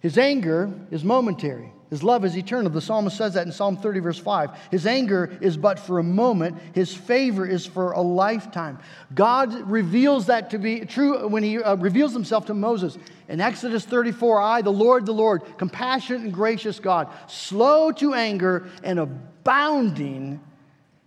His 0.00 0.16
anger 0.16 0.72
is 0.90 1.04
momentary. 1.04 1.72
His 1.90 2.04
love 2.04 2.24
is 2.24 2.36
eternal. 2.36 2.70
The 2.70 2.80
psalmist 2.80 3.16
says 3.16 3.34
that 3.34 3.46
in 3.46 3.52
Psalm 3.52 3.76
30, 3.76 3.98
verse 3.98 4.18
5. 4.18 4.50
His 4.70 4.86
anger 4.86 5.36
is 5.40 5.56
but 5.56 5.76
for 5.76 5.98
a 5.98 6.04
moment, 6.04 6.56
his 6.72 6.94
favor 6.94 7.44
is 7.44 7.66
for 7.66 7.92
a 7.92 8.00
lifetime. 8.00 8.78
God 9.12 9.52
reveals 9.68 10.26
that 10.26 10.50
to 10.50 10.58
be 10.58 10.86
true 10.86 11.26
when 11.26 11.42
he 11.42 11.58
uh, 11.58 11.74
reveals 11.74 12.12
himself 12.12 12.46
to 12.46 12.54
Moses. 12.54 12.96
In 13.28 13.40
Exodus 13.40 13.84
34, 13.84 14.40
I, 14.40 14.62
the 14.62 14.70
Lord, 14.70 15.04
the 15.04 15.12
Lord, 15.12 15.42
compassionate 15.58 16.22
and 16.22 16.32
gracious 16.32 16.78
God, 16.78 17.08
slow 17.26 17.90
to 17.92 18.14
anger 18.14 18.68
and 18.84 19.00
abounding 19.00 20.40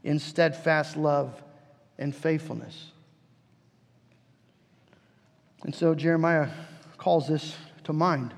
in 0.04 0.19
steadfast 0.19 0.98
love 0.98 1.41
and 1.98 2.13
faithfulness. 2.13 2.91
And 5.63 5.74
so 5.74 5.96
Jeremiah 5.96 6.50
calls 6.98 7.30
this 7.30 7.56
to 7.86 7.93
mind 7.93 8.34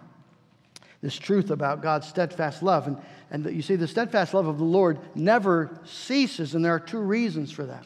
this 1.05 1.15
truth 1.15 1.51
about 1.51 1.83
God's 1.83 2.07
steadfast 2.07 2.63
love. 2.63 2.87
And, 2.87 2.97
and 3.29 3.45
you 3.55 3.61
see, 3.61 3.75
the 3.75 3.87
steadfast 3.87 4.33
love 4.33 4.47
of 4.47 4.57
the 4.57 4.63
Lord 4.63 4.97
never 5.13 5.79
ceases, 5.85 6.55
and 6.55 6.65
there 6.65 6.73
are 6.73 6.79
two 6.79 6.97
reasons 6.97 7.51
for 7.51 7.63
that. 7.63 7.83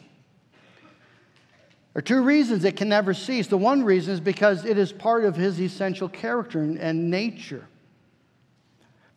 There 1.92 1.98
are 1.98 2.02
two 2.02 2.22
reasons 2.22 2.64
it 2.64 2.76
can 2.76 2.88
never 2.88 3.12
cease. 3.12 3.46
The 3.46 3.58
one 3.58 3.84
reason 3.84 4.14
is 4.14 4.20
because 4.20 4.64
it 4.64 4.78
is 4.78 4.90
part 4.90 5.26
of 5.26 5.36
his 5.36 5.60
essential 5.60 6.08
character 6.08 6.62
and, 6.62 6.78
and 6.78 7.10
nature. 7.10 7.66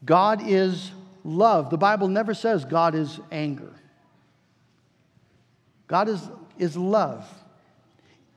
God 0.03 0.41
is 0.45 0.91
love. 1.23 1.69
The 1.69 1.77
Bible 1.77 2.09
never 2.09 2.33
says 2.33 2.65
God 2.65 2.95
is 2.95 3.21
anger. 3.31 3.71
God 5.87 6.09
is, 6.09 6.27
is 6.57 6.75
love. 6.75 7.25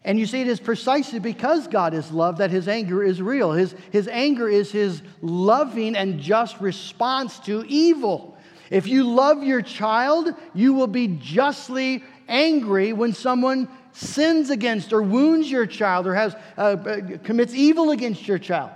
And 0.06 0.20
you 0.20 0.26
see, 0.26 0.40
it 0.40 0.46
is 0.46 0.60
precisely 0.60 1.18
because 1.18 1.66
God 1.66 1.92
is 1.92 2.12
love 2.12 2.38
that 2.38 2.52
his 2.52 2.68
anger 2.68 3.02
is 3.02 3.20
real. 3.20 3.50
His, 3.50 3.74
his 3.90 4.06
anger 4.06 4.48
is 4.48 4.70
his 4.70 5.02
loving 5.20 5.96
and 5.96 6.20
just 6.20 6.60
response 6.60 7.40
to 7.40 7.64
evil. 7.66 8.38
If 8.70 8.86
you 8.86 9.02
love 9.02 9.42
your 9.42 9.62
child, 9.62 10.32
you 10.54 10.74
will 10.74 10.86
be 10.86 11.08
justly 11.08 12.04
angry 12.28 12.92
when 12.92 13.14
someone 13.14 13.68
sins 13.90 14.50
against 14.50 14.92
or 14.92 15.02
wounds 15.02 15.50
your 15.50 15.66
child 15.66 16.06
or 16.06 16.14
has, 16.14 16.36
uh, 16.56 16.76
commits 17.24 17.52
evil 17.52 17.90
against 17.90 18.28
your 18.28 18.38
child. 18.38 18.70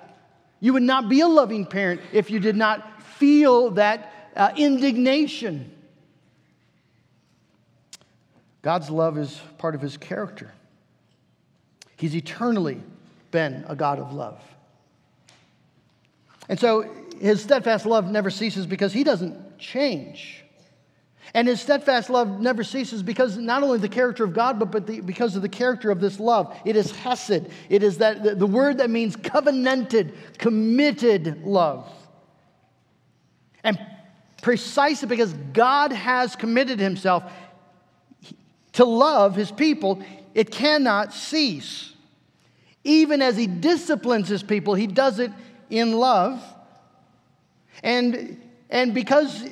You 0.59 0.73
would 0.73 0.83
not 0.83 1.09
be 1.09 1.21
a 1.21 1.29
loving 1.29 1.65
parent 1.65 2.01
if 2.13 2.29
you 2.33 2.41
did 2.41 2.57
not 2.57 3.05
feel 3.05 3.71
that 3.73 4.33
uh, 4.35 4.51
indignation. 4.57 5.71
God's 8.63 8.91
love 8.91 9.17
is 9.17 9.41
part 9.59 9.77
of 9.77 9.81
his 9.81 9.97
character. 9.97 10.51
He's 12.01 12.17
eternally 12.17 12.81
been 13.31 13.63
a 13.69 13.77
God 13.77 13.99
of 13.99 14.15
love. 14.15 14.41
And 16.49 16.59
so 16.59 16.91
his 17.21 17.43
steadfast 17.43 17.85
love 17.85 18.11
never 18.11 18.31
ceases 18.31 18.67
because 18.67 18.95
he 18.95 19.05
doesn't 19.05 19.59
change. 19.59 20.43
And 21.35 21.47
his 21.47 21.61
steadfast 21.61 22.09
love 22.09 22.41
never 22.41 22.65
ceases 22.65 23.03
because 23.03 23.37
not 23.37 23.63
only 23.63 23.79
the 23.79 23.89
character 23.89 24.25
of 24.25 24.33
God, 24.33 24.59
but, 24.59 24.71
but 24.71 24.87
the, 24.87 25.01
because 25.01 25.37
of 25.37 25.43
the 25.43 25.49
character 25.51 25.91
of 25.91 26.01
this 26.01 26.19
love. 26.19 26.57
It 26.65 26.75
is 26.75 26.91
hesed. 26.91 27.51
It 27.69 27.83
is 27.83 27.99
that 27.99 28.25
the, 28.25 28.35
the 28.35 28.47
word 28.47 28.79
that 28.79 28.89
means 28.89 29.15
covenanted, 29.15 30.15
committed 30.39 31.45
love. 31.45 31.87
And 33.63 33.79
precisely 34.41 35.07
because 35.07 35.35
God 35.53 35.93
has 35.93 36.35
committed 36.35 36.81
himself 36.81 37.31
to 38.73 38.87
love 38.87 39.37
his 39.37 39.53
people, 39.53 40.03
it 40.35 40.51
cannot 40.51 41.13
cease. 41.13 41.90
Even 42.85 43.21
as 43.21 43.37
he 43.37 43.47
disciplines 43.47 44.29
his 44.29 44.43
people, 44.43 44.75
he 44.75 44.87
does 44.87 45.19
it 45.19 45.31
in 45.69 45.93
love. 45.93 46.43
And, 47.83 48.41
and 48.69 48.95
because 48.95 49.45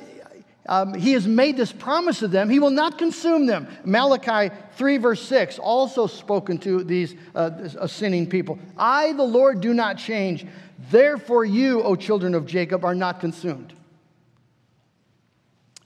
um, 0.67 0.93
he 0.93 1.13
has 1.13 1.27
made 1.27 1.57
this 1.57 1.71
promise 1.71 2.19
to 2.19 2.27
them, 2.27 2.49
he 2.49 2.59
will 2.59 2.69
not 2.69 2.97
consume 2.97 3.45
them. 3.45 3.67
Malachi 3.85 4.53
3, 4.75 4.97
verse 4.97 5.21
6, 5.21 5.57
also 5.59 6.05
spoken 6.07 6.57
to 6.59 6.83
these 6.83 7.15
uh, 7.33 7.87
sinning 7.87 8.27
people. 8.27 8.59
I, 8.77 9.13
the 9.13 9.23
Lord, 9.23 9.61
do 9.61 9.73
not 9.73 9.97
change. 9.97 10.45
Therefore, 10.91 11.43
you, 11.43 11.81
O 11.83 11.95
children 11.95 12.35
of 12.35 12.45
Jacob, 12.45 12.85
are 12.85 12.95
not 12.95 13.19
consumed. 13.19 13.73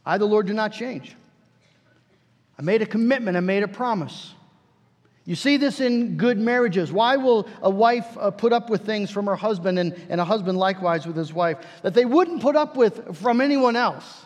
I, 0.06 0.18
the 0.18 0.26
Lord, 0.26 0.48
do 0.48 0.54
not 0.54 0.74
change. 0.74 1.16
I 2.60 2.62
made 2.62 2.82
a 2.82 2.86
commitment, 2.86 3.38
I 3.38 3.40
made 3.40 3.64
a 3.64 3.68
promise. 3.68 4.34
You 5.26 5.36
see 5.36 5.56
this 5.56 5.80
in 5.80 6.18
good 6.18 6.38
marriages. 6.38 6.92
Why 6.92 7.16
will 7.16 7.48
a 7.62 7.70
wife 7.70 8.18
uh, 8.20 8.32
put 8.32 8.52
up 8.52 8.70
with 8.70 8.86
things 8.86 9.10
from 9.10 9.26
her 9.28 9.38
husband 9.38 9.80
and, 9.80 9.94
and 10.10 10.20
a 10.20 10.26
husband 10.26 10.58
likewise 10.58 11.08
with 11.08 11.16
his 11.16 11.32
wife 11.32 11.60
that 11.82 11.94
they 11.94 12.04
wouldn't 12.04 12.42
put 12.42 12.58
up 12.58 12.76
with 12.76 13.18
from 13.18 13.40
anyone 13.40 13.78
else? 13.78 14.26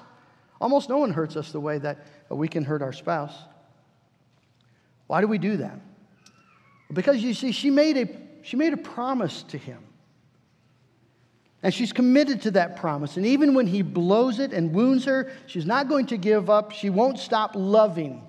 Almost 0.59 0.89
no 0.89 0.97
one 0.97 1.11
hurts 1.11 1.35
us 1.35 1.51
the 1.51 1.59
way 1.59 1.77
that 1.77 2.07
we 2.29 2.47
can 2.47 2.63
hurt 2.63 2.81
our 2.81 2.93
spouse. 2.93 3.35
Why 5.05 5.21
do 5.21 5.27
we 5.27 5.37
do 5.37 5.57
that? 5.57 5.79
Because 6.91 7.17
you 7.17 7.35
see, 7.35 7.51
she 7.51 7.69
made 7.69 7.97
a, 7.97 8.09
she 8.41 8.57
made 8.57 8.73
a 8.73 8.77
promise 8.77 9.43
to 9.43 9.57
him. 9.57 9.83
And 11.61 11.73
she's 11.73 11.93
committed 11.93 12.41
to 12.43 12.51
that 12.51 12.77
promise. 12.77 13.17
And 13.17 13.25
even 13.25 13.53
when 13.53 13.67
he 13.67 13.81
blows 13.83 14.39
it 14.39 14.51
and 14.51 14.73
wounds 14.73 15.05
her, 15.05 15.31
she's 15.45 15.65
not 15.65 15.89
going 15.89 16.07
to 16.07 16.17
give 16.17 16.49
up. 16.49 16.71
She 16.71 16.89
won't 16.89 17.19
stop 17.19 17.51
loving 17.55 18.26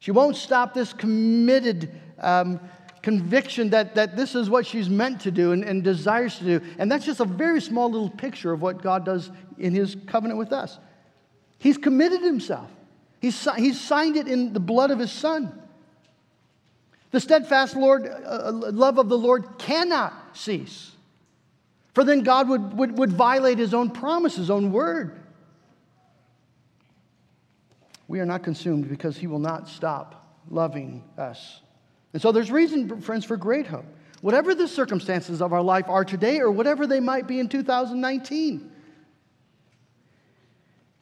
she 0.00 0.10
won't 0.10 0.34
stop 0.34 0.72
this 0.74 0.92
committed 0.94 1.90
um, 2.18 2.58
conviction 3.02 3.70
that, 3.70 3.94
that 3.94 4.16
this 4.16 4.34
is 4.34 4.50
what 4.50 4.66
she's 4.66 4.88
meant 4.88 5.20
to 5.20 5.30
do 5.30 5.52
and, 5.52 5.62
and 5.62 5.84
desires 5.84 6.38
to 6.38 6.44
do. 6.44 6.66
And 6.78 6.90
that's 6.90 7.04
just 7.04 7.20
a 7.20 7.24
very 7.24 7.60
small 7.60 7.90
little 7.90 8.10
picture 8.10 8.52
of 8.52 8.62
what 8.62 8.82
God 8.82 9.04
does 9.04 9.30
in 9.58 9.74
his 9.74 9.96
covenant 10.06 10.38
with 10.38 10.52
us. 10.52 10.78
He's 11.58 11.76
committed 11.76 12.22
himself, 12.22 12.70
he's, 13.20 13.46
he's 13.56 13.80
signed 13.80 14.16
it 14.16 14.26
in 14.26 14.52
the 14.54 14.60
blood 14.60 14.90
of 14.90 14.98
his 14.98 15.12
son. 15.12 15.56
The 17.10 17.20
steadfast 17.20 17.74
Lord, 17.74 18.06
uh, 18.06 18.10
uh, 18.10 18.52
love 18.52 18.98
of 18.98 19.08
the 19.08 19.18
Lord 19.18 19.58
cannot 19.58 20.14
cease. 20.32 20.92
For 21.92 22.04
then 22.04 22.20
God 22.20 22.48
would, 22.48 22.74
would, 22.74 22.98
would 22.98 23.12
violate 23.12 23.58
his 23.58 23.74
own 23.74 23.90
promise, 23.90 24.36
his 24.36 24.48
own 24.48 24.70
word 24.70 25.19
we 28.10 28.18
are 28.18 28.26
not 28.26 28.42
consumed 28.42 28.88
because 28.88 29.16
he 29.16 29.28
will 29.28 29.38
not 29.38 29.68
stop 29.68 30.36
loving 30.50 31.04
us. 31.16 31.60
And 32.12 32.20
so 32.20 32.32
there's 32.32 32.50
reason, 32.50 33.00
friends, 33.00 33.24
for 33.24 33.36
great 33.36 33.68
hope. 33.68 33.84
Whatever 34.20 34.52
the 34.52 34.66
circumstances 34.66 35.40
of 35.40 35.52
our 35.52 35.62
life 35.62 35.84
are 35.88 36.04
today 36.04 36.40
or 36.40 36.50
whatever 36.50 36.88
they 36.88 36.98
might 36.98 37.28
be 37.28 37.38
in 37.38 37.48
2019. 37.48 38.72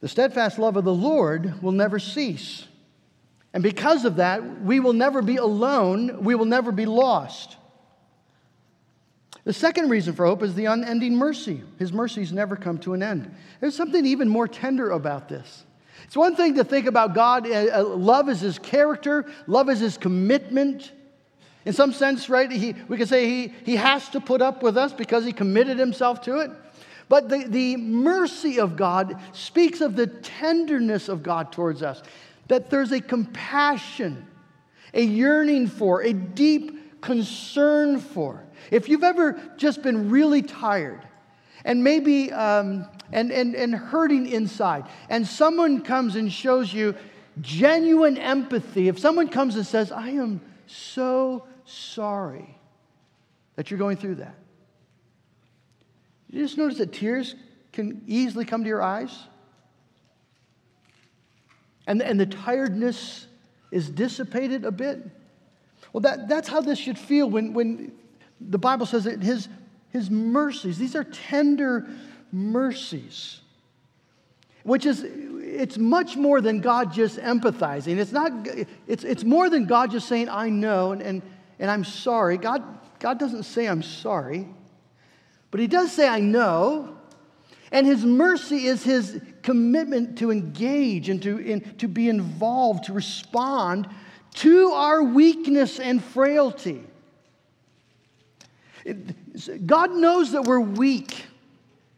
The 0.01 0.07
steadfast 0.07 0.59
love 0.59 0.77
of 0.77 0.83
the 0.83 0.93
Lord 0.93 1.63
will 1.63 1.71
never 1.71 1.97
cease. 1.97 2.67
And 3.55 3.63
because 3.63 4.05
of 4.05 4.17
that, 4.17 4.61
we 4.61 4.79
will 4.79 4.93
never 4.93 5.23
be 5.23 5.37
alone, 5.37 6.23
we 6.23 6.35
will 6.35 6.45
never 6.45 6.71
be 6.71 6.85
lost. 6.85 7.57
The 9.45 9.53
second 9.53 9.89
reason 9.89 10.13
for 10.13 10.27
hope 10.27 10.43
is 10.43 10.53
the 10.53 10.65
unending 10.65 11.15
mercy. 11.15 11.63
His 11.79 11.91
mercies 11.91 12.31
never 12.31 12.55
come 12.55 12.77
to 12.79 12.93
an 12.93 13.01
end. 13.01 13.35
There's 13.61 13.75
something 13.75 14.05
even 14.05 14.29
more 14.29 14.47
tender 14.47 14.91
about 14.91 15.27
this. 15.27 15.65
It's 16.05 16.15
one 16.15 16.35
thing 16.35 16.55
to 16.55 16.63
think 16.63 16.87
about 16.87 17.13
God, 17.13 17.47
uh, 17.47 17.79
uh, 17.79 17.83
love 17.83 18.29
is 18.29 18.41
his 18.41 18.59
character, 18.59 19.25
love 19.47 19.69
is 19.69 19.79
his 19.79 19.97
commitment. 19.97 20.91
In 21.65 21.73
some 21.73 21.93
sense, 21.93 22.29
right, 22.29 22.51
he, 22.51 22.73
we 22.87 22.97
can 22.97 23.07
say 23.07 23.27
he, 23.27 23.53
he 23.65 23.75
has 23.75 24.09
to 24.09 24.19
put 24.19 24.41
up 24.41 24.63
with 24.63 24.77
us 24.77 24.93
because 24.93 25.25
he 25.25 25.33
committed 25.33 25.77
himself 25.77 26.21
to 26.21 26.39
it. 26.39 26.51
But 27.09 27.27
the, 27.29 27.45
the 27.47 27.77
mercy 27.77 28.59
of 28.59 28.75
God 28.75 29.19
speaks 29.33 29.81
of 29.81 29.95
the 29.95 30.07
tenderness 30.07 31.09
of 31.09 31.23
God 31.23 31.51
towards 31.51 31.83
us, 31.83 32.01
that 32.47 32.69
there's 32.69 32.91
a 32.91 33.01
compassion, 33.01 34.25
a 34.93 35.01
yearning 35.01 35.67
for, 35.67 36.01
a 36.01 36.13
deep 36.13 37.01
concern 37.01 37.99
for. 37.99 38.45
If 38.71 38.89
you've 38.89 39.03
ever 39.03 39.39
just 39.57 39.81
been 39.81 40.09
really 40.09 40.41
tired 40.41 41.05
and 41.65 41.83
maybe 41.83 42.31
um, 42.31 42.87
and, 43.11 43.31
and, 43.31 43.55
and 43.55 43.73
hurting 43.73 44.27
inside, 44.27 44.85
and 45.09 45.27
someone 45.27 45.81
comes 45.81 46.15
and 46.15 46.31
shows 46.31 46.73
you 46.73 46.95
genuine 47.41 48.17
empathy, 48.17 48.87
if 48.87 48.99
someone 48.99 49.29
comes 49.29 49.55
and 49.55 49.65
says, 49.65 49.91
I 49.91 50.09
am 50.09 50.41
so 50.67 51.45
sorry 51.65 52.57
that 53.55 53.71
you're 53.71 53.77
going 53.77 53.97
through 53.97 54.15
that, 54.15 54.35
you 56.29 56.41
just 56.41 56.57
notice 56.57 56.77
that 56.77 56.93
tears 56.93 57.35
can 57.71 58.03
easily 58.07 58.45
come 58.45 58.63
to 58.63 58.67
your 58.67 58.81
eyes? 58.81 59.17
And, 61.87 62.01
and 62.01 62.19
the 62.19 62.25
tiredness 62.25 63.25
is 63.71 63.89
dissipated 63.89 64.65
a 64.65 64.71
bit? 64.71 64.99
Well, 65.91 66.01
that, 66.01 66.27
that's 66.27 66.47
how 66.47 66.61
this 66.61 66.77
should 66.77 66.99
feel 66.99 67.29
when, 67.29 67.53
when 67.53 67.91
the 68.39 68.59
Bible 68.59 68.85
says 68.85 69.05
that 69.05 69.23
his, 69.23 69.47
his 69.91 70.09
mercies, 70.09 70.77
these 70.77 70.95
are 70.95 71.03
tender 71.03 71.87
mercies, 72.31 73.39
which 74.63 74.85
is, 74.85 75.03
it's 75.05 75.77
much 75.77 76.15
more 76.15 76.41
than 76.41 76.61
God 76.61 76.93
just 76.93 77.17
empathizing. 77.17 77.97
It's, 77.97 78.11
not, 78.11 78.31
it's, 78.87 79.03
it's 79.03 79.23
more 79.23 79.49
than 79.49 79.65
God 79.65 79.91
just 79.91 80.07
saying, 80.07 80.29
I 80.29 80.49
know 80.49 80.91
and, 80.91 81.01
and, 81.01 81.21
and 81.57 81.71
I'm 81.71 81.83
sorry. 81.83 82.37
God, 82.37 82.63
God 82.99 83.17
doesn't 83.17 83.43
say, 83.43 83.67
I'm 83.67 83.81
sorry. 83.81 84.47
But 85.51 85.59
he 85.59 85.67
does 85.67 85.91
say, 85.91 86.07
I 86.07 86.19
know. 86.19 86.95
And 87.71 87.85
his 87.85 88.05
mercy 88.05 88.65
is 88.65 88.83
his 88.83 89.21
commitment 89.41 90.17
to 90.19 90.31
engage 90.31 91.09
and 91.09 91.21
to, 91.23 91.37
in, 91.37 91.61
to 91.77 91.87
be 91.87 92.09
involved, 92.09 92.85
to 92.85 92.93
respond 92.93 93.87
to 94.35 94.71
our 94.71 95.03
weakness 95.03 95.79
and 95.79 96.03
frailty. 96.03 96.83
God 99.65 99.91
knows 99.91 100.31
that 100.31 100.43
we're 100.43 100.59
weak. 100.59 101.25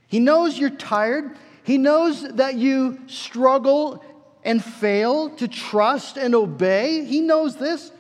He 0.07 0.19
knows 0.19 0.57
you're 0.57 0.69
tired. 0.69 1.37
He 1.63 1.77
knows 1.77 2.27
that 2.33 2.55
you 2.55 2.99
struggle 3.07 4.03
and 4.43 4.63
fail 4.63 5.29
to 5.37 5.47
trust 5.47 6.17
and 6.17 6.33
obey. 6.33 7.05
He 7.05 7.21
knows 7.21 7.55
this. 7.55 7.91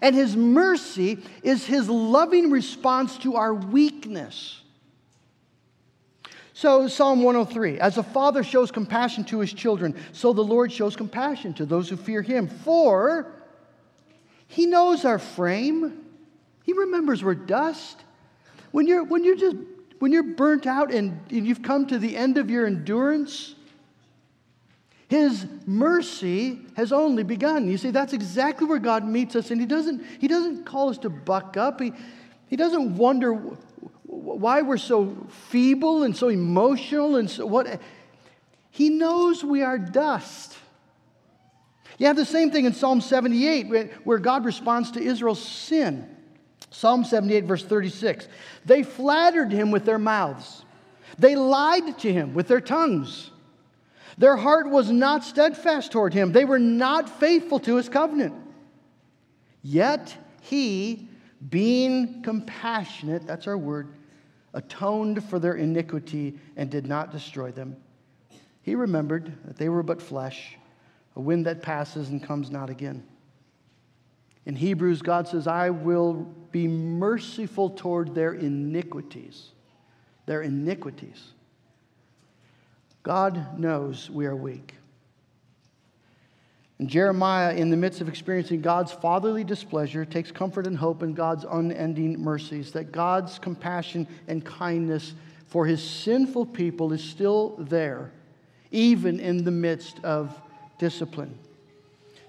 And 0.00 0.14
His 0.14 0.36
mercy 0.36 1.18
is 1.42 1.64
His 1.64 1.88
loving 1.88 2.50
response 2.50 3.18
to 3.18 3.36
our 3.36 3.54
weakness. 3.54 4.62
So, 6.54 6.86
Psalm 6.86 7.22
103 7.22 7.80
As 7.80 7.98
a 7.98 8.02
father 8.02 8.44
shows 8.44 8.70
compassion 8.70 9.24
to 9.24 9.40
his 9.40 9.52
children, 9.52 9.96
so 10.12 10.32
the 10.32 10.44
Lord 10.44 10.70
shows 10.70 10.94
compassion 10.94 11.54
to 11.54 11.66
those 11.66 11.88
who 11.88 11.96
fear 11.96 12.22
him. 12.22 12.46
For 12.46 13.32
he 14.46 14.66
knows 14.66 15.04
our 15.04 15.18
frame, 15.18 16.01
he 16.64 16.72
remembers 16.72 17.22
we're 17.24 17.34
dust. 17.34 18.02
When 18.70 18.86
you're, 18.86 19.04
when 19.04 19.24
you're 19.24 19.36
just 19.36 19.56
when 19.98 20.10
you're 20.10 20.24
burnt 20.24 20.66
out 20.66 20.92
and, 20.92 21.20
and 21.30 21.46
you've 21.46 21.62
come 21.62 21.86
to 21.86 21.96
the 21.96 22.16
end 22.16 22.36
of 22.36 22.50
your 22.50 22.66
endurance, 22.66 23.54
his 25.06 25.46
mercy 25.64 26.58
has 26.74 26.90
only 26.90 27.22
begun. 27.22 27.68
You 27.70 27.78
see, 27.78 27.90
that's 27.90 28.12
exactly 28.12 28.66
where 28.66 28.80
God 28.80 29.06
meets 29.06 29.36
us, 29.36 29.50
and 29.50 29.60
He 29.60 29.66
doesn't, 29.66 30.02
he 30.18 30.26
doesn't 30.26 30.64
call 30.64 30.88
us 30.88 30.96
to 30.98 31.10
buck 31.10 31.58
up. 31.58 31.80
He, 31.80 31.92
he 32.48 32.56
doesn't 32.56 32.96
wonder 32.96 33.34
why 34.04 34.62
we're 34.62 34.78
so 34.78 35.14
feeble 35.50 36.02
and 36.02 36.16
so 36.16 36.28
emotional 36.28 37.16
and 37.16 37.30
so 37.30 37.46
what. 37.46 37.80
He 38.70 38.88
knows 38.88 39.44
we 39.44 39.62
are 39.62 39.78
dust. 39.78 40.56
You 41.98 42.06
have 42.06 42.16
the 42.16 42.24
same 42.24 42.50
thing 42.50 42.64
in 42.64 42.72
Psalm 42.72 43.02
78 43.02 43.92
where 44.02 44.18
God 44.18 44.46
responds 44.46 44.92
to 44.92 45.00
Israel's 45.00 45.42
sin. 45.42 46.08
Psalm 46.72 47.04
78, 47.04 47.44
verse 47.44 47.64
36. 47.64 48.26
They 48.64 48.82
flattered 48.82 49.52
him 49.52 49.70
with 49.70 49.84
their 49.84 49.98
mouths, 49.98 50.64
they 51.18 51.36
lied 51.36 51.98
to 52.00 52.12
him 52.12 52.34
with 52.34 52.48
their 52.48 52.60
tongues. 52.60 53.30
Their 54.18 54.36
heart 54.36 54.68
was 54.68 54.90
not 54.90 55.24
steadfast 55.24 55.90
toward 55.92 56.12
him, 56.12 56.32
they 56.32 56.44
were 56.44 56.58
not 56.58 57.08
faithful 57.20 57.60
to 57.60 57.76
his 57.76 57.88
covenant. 57.88 58.34
Yet 59.62 60.16
he, 60.40 61.08
being 61.50 62.22
compassionate, 62.22 63.26
that's 63.26 63.46
our 63.46 63.56
word, 63.56 63.94
atoned 64.54 65.24
for 65.24 65.38
their 65.38 65.54
iniquity 65.54 66.38
and 66.56 66.70
did 66.70 66.86
not 66.86 67.10
destroy 67.10 67.52
them. 67.52 67.76
He 68.62 68.74
remembered 68.74 69.32
that 69.44 69.56
they 69.56 69.68
were 69.68 69.82
but 69.82 70.02
flesh, 70.02 70.56
a 71.16 71.20
wind 71.20 71.46
that 71.46 71.62
passes 71.62 72.08
and 72.10 72.22
comes 72.22 72.50
not 72.50 72.70
again. 72.70 73.02
In 74.44 74.56
Hebrews, 74.56 75.02
God 75.02 75.28
says, 75.28 75.46
I 75.46 75.70
will 75.70 76.34
be 76.52 76.68
merciful 76.68 77.70
toward 77.70 78.14
their 78.14 78.34
iniquities. 78.34 79.48
Their 80.26 80.42
iniquities. 80.42 81.32
God 83.02 83.58
knows 83.58 84.08
we 84.08 84.26
are 84.26 84.36
weak. 84.36 84.74
And 86.78 86.88
Jeremiah, 86.88 87.54
in 87.54 87.70
the 87.70 87.76
midst 87.76 88.00
of 88.00 88.08
experiencing 88.08 88.60
God's 88.60 88.92
fatherly 88.92 89.44
displeasure, 89.44 90.04
takes 90.04 90.30
comfort 90.30 90.66
and 90.66 90.76
hope 90.76 91.02
in 91.02 91.14
God's 91.14 91.44
unending 91.48 92.20
mercies, 92.20 92.72
that 92.72 92.92
God's 92.92 93.38
compassion 93.38 94.06
and 94.28 94.44
kindness 94.44 95.14
for 95.46 95.66
his 95.66 95.82
sinful 95.82 96.46
people 96.46 96.92
is 96.92 97.02
still 97.02 97.56
there, 97.58 98.10
even 98.70 99.20
in 99.20 99.44
the 99.44 99.50
midst 99.50 100.02
of 100.02 100.36
discipline. 100.78 101.38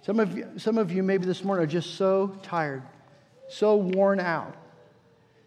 Some 0.03 0.19
of 0.19 0.38
you, 0.38 0.47
some 0.57 0.77
of 0.77 0.91
you 0.91 1.01
maybe 1.01 1.25
this 1.25 1.43
morning 1.43 1.63
are 1.63 1.67
just 1.67 1.95
so 1.95 2.38
tired, 2.43 2.83
so 3.49 3.75
worn 3.75 4.19
out 4.19 4.56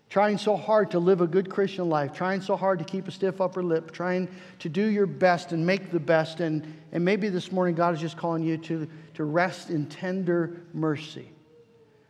trying 0.09 0.39
so 0.39 0.57
hard 0.57 0.91
to 0.93 0.99
live 0.99 1.21
a 1.21 1.27
good 1.27 1.51
Christian 1.51 1.89
life, 1.89 2.13
trying 2.13 2.41
so 2.41 2.57
hard 2.57 2.79
to 2.79 2.85
keep 2.85 3.09
a 3.09 3.11
stiff 3.11 3.41
upper 3.41 3.63
lip, 3.63 3.91
trying 3.91 4.29
to 4.61 4.69
do 4.69 4.87
your 4.87 5.07
best 5.07 5.53
and 5.53 5.67
make 5.67 5.91
the 5.91 6.01
best. 6.01 6.41
And, 6.41 6.75
and 6.93 7.05
maybe 7.05 7.29
this 7.29 7.51
morning 7.51 7.75
God 7.75 7.95
is 7.95 8.01
just 8.01 8.17
calling 8.17 8.43
you 8.43 8.57
to, 8.59 8.89
to 9.15 9.25
rest 9.25 9.71
in 9.71 9.87
tender 9.87 10.63
mercy. 10.73 11.31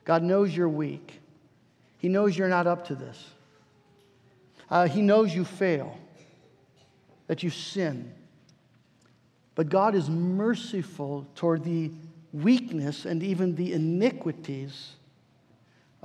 God 0.04 0.22
knows 0.22 0.56
you're 0.56 0.68
weak, 0.68 1.20
He 1.98 2.08
knows 2.08 2.36
you're 2.36 2.48
not 2.48 2.66
up 2.66 2.86
to 2.88 2.94
this. 2.94 3.30
Uh, 4.68 4.88
he 4.88 5.00
knows 5.00 5.32
you 5.32 5.44
fail, 5.44 5.96
that 7.28 7.44
you 7.44 7.50
sin. 7.50 8.12
But 9.54 9.68
God 9.68 9.94
is 9.94 10.10
merciful 10.10 11.24
toward 11.36 11.62
the 11.62 11.92
weakness 12.32 13.04
and 13.04 13.22
even 13.22 13.54
the 13.54 13.72
iniquities 13.74 14.96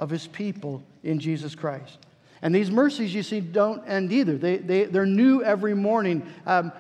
of 0.01 0.09
his 0.09 0.27
people 0.27 0.83
in 1.03 1.19
Jesus 1.19 1.55
Christ. 1.55 1.99
And 2.41 2.53
these 2.53 2.71
mercies, 2.71 3.13
you 3.13 3.21
see, 3.21 3.39
don't 3.39 3.87
end 3.87 4.11
either. 4.11 4.35
They, 4.35 4.57
they, 4.57 4.85
they're 4.85 5.05
new 5.05 5.43
every 5.43 5.75
morning. 5.75 6.27
Um, 6.47 6.73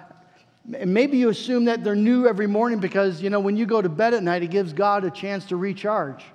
maybe 0.65 1.17
you 1.17 1.29
assume 1.29 1.65
that 1.65 1.83
they're 1.83 1.95
new 1.95 2.27
every 2.27 2.47
morning 2.47 2.79
because, 2.79 3.21
you 3.21 3.29
know, 3.29 3.39
when 3.39 3.55
you 3.55 3.67
go 3.67 3.79
to 3.79 3.87
bed 3.87 4.15
at 4.15 4.23
night, 4.23 4.41
it 4.41 4.49
gives 4.49 4.73
God 4.73 5.05
a 5.05 5.11
chance 5.11 5.45
to 5.45 5.55
recharge. 5.55 6.25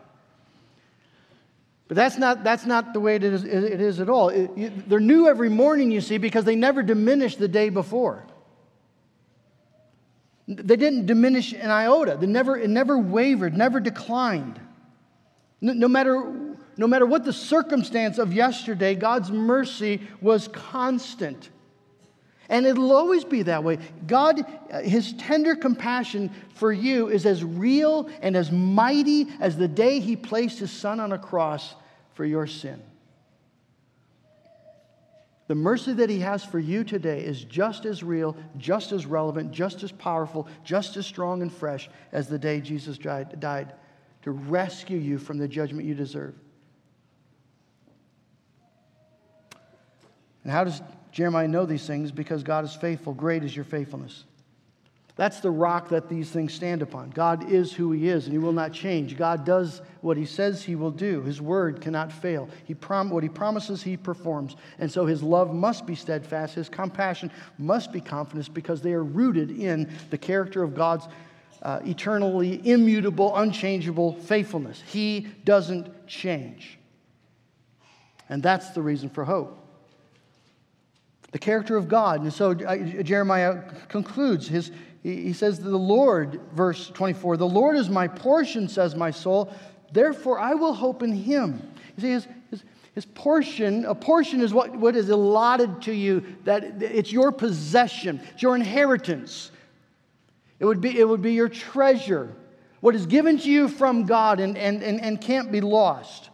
But 1.89 1.97
that's 1.97 2.19
not, 2.19 2.45
that's 2.45 2.67
not 2.67 2.93
the 2.93 3.01
way 3.01 3.17
it 3.17 3.25
is, 3.25 3.45
it 3.45 3.81
is 3.81 3.99
at 3.99 4.09
all. 4.09 4.29
It, 4.29 4.89
they're 4.89 5.01
new 5.01 5.29
every 5.29 5.49
morning, 5.49 5.91
you 5.91 6.01
see, 6.01 6.19
because 6.19 6.45
they 6.45 6.57
never 6.57 6.85
diminished 6.85 7.41
the 7.41 7.49
day 7.49 7.69
before. 7.69 8.25
They 10.47 10.77
didn't 10.77 11.07
diminish 11.07 11.53
an 11.53 11.71
iota. 11.71 12.17
They 12.21 12.27
never, 12.29 12.57
it 12.57 12.71
never 12.71 12.97
wavered, 12.97 13.57
never 13.57 13.81
declined. 13.81 14.61
No, 15.61 15.73
no 15.73 15.89
matter 15.89 16.46
no 16.77 16.87
matter 16.87 17.07
what 17.07 17.25
the 17.25 17.33
circumstance 17.33 18.19
of 18.19 18.33
yesterday, 18.33 18.95
God's 18.95 19.31
mercy 19.31 20.01
was 20.21 20.49
constant. 20.49 21.51
And 22.49 22.67
it'll 22.67 22.93
always 22.93 23.25
be 23.25 23.43
that 23.43 23.65
way. 23.65 23.79
God, 24.07 24.45
uh, 24.71 24.81
His 24.81 25.15
tender 25.15 25.57
compassion 25.57 26.31
for 26.55 26.73
you 26.73 27.09
is 27.09 27.27
as 27.27 27.43
real 27.43 28.09
and 28.21 28.37
as 28.37 28.53
mighty 28.53 29.27
as 29.41 29.57
the 29.57 29.67
day 29.67 30.01
He 30.01 30.17
placed 30.17 30.59
His 30.59 30.71
Son 30.71 31.01
on 31.01 31.13
a 31.13 31.19
cross 31.19 31.75
for 32.15 32.25
your 32.25 32.47
sin. 32.47 32.83
The 35.49 35.55
mercy 35.55 35.93
that 35.95 36.11
He 36.11 36.21
has 36.21 36.45
for 36.45 36.59
you 36.59 36.85
today 36.85 37.25
is 37.25 37.43
just 37.43 37.85
as 37.85 38.03
real, 38.03 38.37
just 38.59 38.93
as 38.93 39.07
relevant, 39.07 39.51
just 39.51 39.83
as 39.83 39.93
powerful, 39.93 40.47
just 40.63 40.97
as 40.97 41.07
strong 41.07 41.43
and 41.43 41.53
fresh 41.53 41.89
as 42.13 42.29
the 42.29 42.39
day 42.39 42.61
Jesus 42.61 42.99
died, 42.99 43.41
died 43.41 43.73
to 44.23 44.31
rescue 44.31 44.99
you 44.99 45.19
from 45.19 45.39
the 45.39 45.49
judgment 45.49 45.87
you 45.87 45.95
deserve. 45.95 46.35
And 50.47 50.53
how 50.53 50.63
does 50.63 50.81
Jeremiah 51.11 51.49
know 51.49 51.67
these 51.67 51.89
things? 51.89 52.13
Because 52.13 52.45
God 52.45 52.65
is 52.65 52.73
faithful. 52.73 53.13
Great 53.13 53.43
is 53.43 53.57
your 53.57 53.65
faithfulness. 53.65 54.23
That's 55.17 55.41
the 55.41 55.51
rock 55.51 55.89
that 55.89 56.09
these 56.09 56.31
things 56.31 56.55
stand 56.55 56.83
upon. 56.83 57.11
God 57.11 57.51
is 57.51 57.73
who 57.73 57.91
He 57.91 58.09
is, 58.09 58.27
and 58.27 58.33
He 58.33 58.39
will 58.39 58.53
not 58.53 58.73
change. 58.73 59.17
God 59.17 59.45
does 59.45 59.83
what 60.03 60.17
He 60.17 60.25
says 60.25 60.63
He 60.63 60.77
will 60.77 60.93
do. 60.93 61.23
His 61.23 61.41
word 61.41 61.81
cannot 61.81 62.13
fail. 62.13 62.49
He 62.65 62.75
prom- 62.75 63.11
what 63.11 63.25
He 63.25 63.29
promises, 63.29 63.83
He 63.83 63.97
performs. 63.97 64.55
And 64.79 64.89
so 64.89 65.05
His 65.05 65.21
love 65.21 65.53
must 65.53 65.85
be 65.85 65.97
steadfast. 65.97 66.55
His 66.55 66.69
compassion 66.69 67.33
must 67.59 67.91
be 67.91 68.01
confidence 68.01 68.49
because 68.49 68.81
they 68.81 68.93
are 68.93 69.03
rooted 69.03 69.51
in 69.51 69.91
the 70.11 70.19
character 70.19 70.63
of 70.63 70.77
God's 70.77 71.09
uh, 71.61 71.81
eternally 71.85 72.61
immutable, 72.65 73.35
unchangeable 73.35 74.13
faithfulness. 74.13 74.81
He 74.87 75.27
doesn't 75.45 76.07
change. 76.07 76.79
And 78.29 78.45
that's 78.45 78.71
the 78.71 78.83
reason 78.83 79.11
for 79.11 79.25
hope 79.25 79.65
the 81.33 81.39
character 81.39 81.77
of 81.77 81.89
God. 81.89 82.23
And 82.23 82.33
so 82.33 82.53
uh, 82.53 83.03
Jeremiah 83.03 83.63
concludes 83.89 84.49
his, 84.49 84.71
he 85.03 85.33
says, 85.33 85.59
The 85.61 85.77
Lord, 85.77 86.41
verse 86.53 86.91
24, 86.91 87.37
the 87.37 87.47
Lord 87.47 87.77
is 87.77 87.89
my 87.89 88.09
portion, 88.09 88.69
says 88.69 88.95
my 88.95 89.11
soul, 89.11 89.53
therefore 89.93 90.39
I 90.39 90.55
will 90.55 90.75
hope 90.75 91.03
in 91.03 91.13
him. 91.13 91.63
You 91.97 92.03
see, 92.03 92.11
his, 92.11 92.29
his, 92.51 92.65
his 92.95 93.05
portion, 93.05 93.85
a 93.85 93.95
portion 93.95 94.41
is 94.41 94.53
what, 94.53 94.75
what 94.75 94.97
is 94.97 95.11
allotted 95.11 95.83
to 95.83 95.93
you, 95.93 96.25
that 96.45 96.83
it's 96.83 97.13
your 97.13 97.33
possession, 97.33 98.21
it's 98.33 98.43
your 98.43 98.57
inheritance. 98.57 99.51
It 100.59 100.65
would 100.65 100.81
be, 100.81 100.99
it 100.99 101.07
would 101.07 101.23
be 101.23 101.35
your 101.35 101.49
treasure, 101.49 102.33
what 102.81 102.95
is 102.95 103.07
given 103.07 103.39
to 103.39 103.51
you 103.51 103.69
from 103.69 104.07
God 104.07 104.41
and, 104.41 104.57
and, 104.57 104.83
and, 104.83 105.01
and 105.01 105.21
can't 105.21 105.53
be 105.53 105.61
lost. 105.61 106.31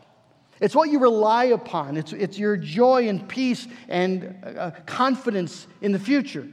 It's 0.63 0.77
what 0.77 0.91
you 0.91 1.01
rely 1.01 1.47
upon. 1.47 1.97
It's, 1.97 2.13
it's 2.13 2.39
your 2.39 2.57
joy 2.57 3.09
and 3.09 3.29
peace 3.29 3.67
and 3.89 4.37
uh, 4.45 4.71
confidence 4.87 5.67
in 5.81 5.91
the 5.91 5.99
future. 5.99 6.47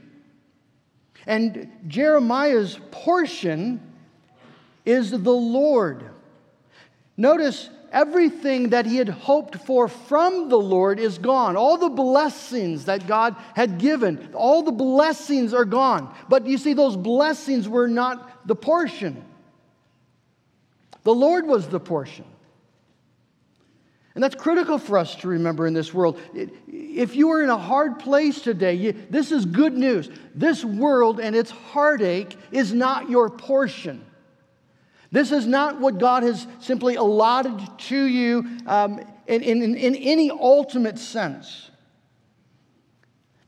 And 1.28 1.70
Jeremiah's 1.86 2.80
portion 2.90 3.80
is 4.84 5.12
the 5.12 5.30
Lord. 5.30 6.10
Notice 7.16 7.70
everything 7.92 8.70
that 8.70 8.84
he 8.84 8.96
had 8.96 9.08
hoped 9.08 9.54
for 9.54 9.86
from 9.86 10.48
the 10.48 10.58
Lord 10.58 10.98
is 10.98 11.18
gone. 11.18 11.56
All 11.56 11.78
the 11.78 11.88
blessings 11.88 12.86
that 12.86 13.06
God 13.06 13.36
had 13.54 13.78
given, 13.78 14.30
all 14.34 14.64
the 14.64 14.72
blessings 14.72 15.54
are 15.54 15.64
gone. 15.64 16.12
But 16.28 16.48
you 16.48 16.58
see, 16.58 16.72
those 16.72 16.96
blessings 16.96 17.68
were 17.68 17.86
not 17.86 18.44
the 18.44 18.56
portion, 18.56 19.24
the 21.04 21.14
Lord 21.14 21.46
was 21.46 21.68
the 21.68 21.78
portion. 21.78 22.24
And 24.14 24.24
that's 24.24 24.34
critical 24.34 24.78
for 24.78 24.98
us 24.98 25.14
to 25.16 25.28
remember 25.28 25.66
in 25.66 25.74
this 25.74 25.94
world. 25.94 26.18
If 26.66 27.14
you 27.14 27.30
are 27.30 27.42
in 27.42 27.50
a 27.50 27.56
hard 27.56 28.00
place 28.00 28.40
today, 28.40 28.74
you, 28.74 28.92
this 29.08 29.30
is 29.30 29.44
good 29.44 29.76
news. 29.76 30.10
This 30.34 30.64
world 30.64 31.20
and 31.20 31.36
its 31.36 31.50
heartache 31.50 32.36
is 32.50 32.72
not 32.72 33.08
your 33.08 33.30
portion. 33.30 34.04
This 35.12 35.30
is 35.32 35.46
not 35.46 35.80
what 35.80 35.98
God 35.98 36.22
has 36.22 36.46
simply 36.60 36.96
allotted 36.96 37.60
to 37.78 38.04
you 38.04 38.58
um, 38.66 39.00
in, 39.26 39.42
in, 39.42 39.76
in 39.76 39.94
any 39.94 40.30
ultimate 40.30 40.98
sense. 40.98 41.69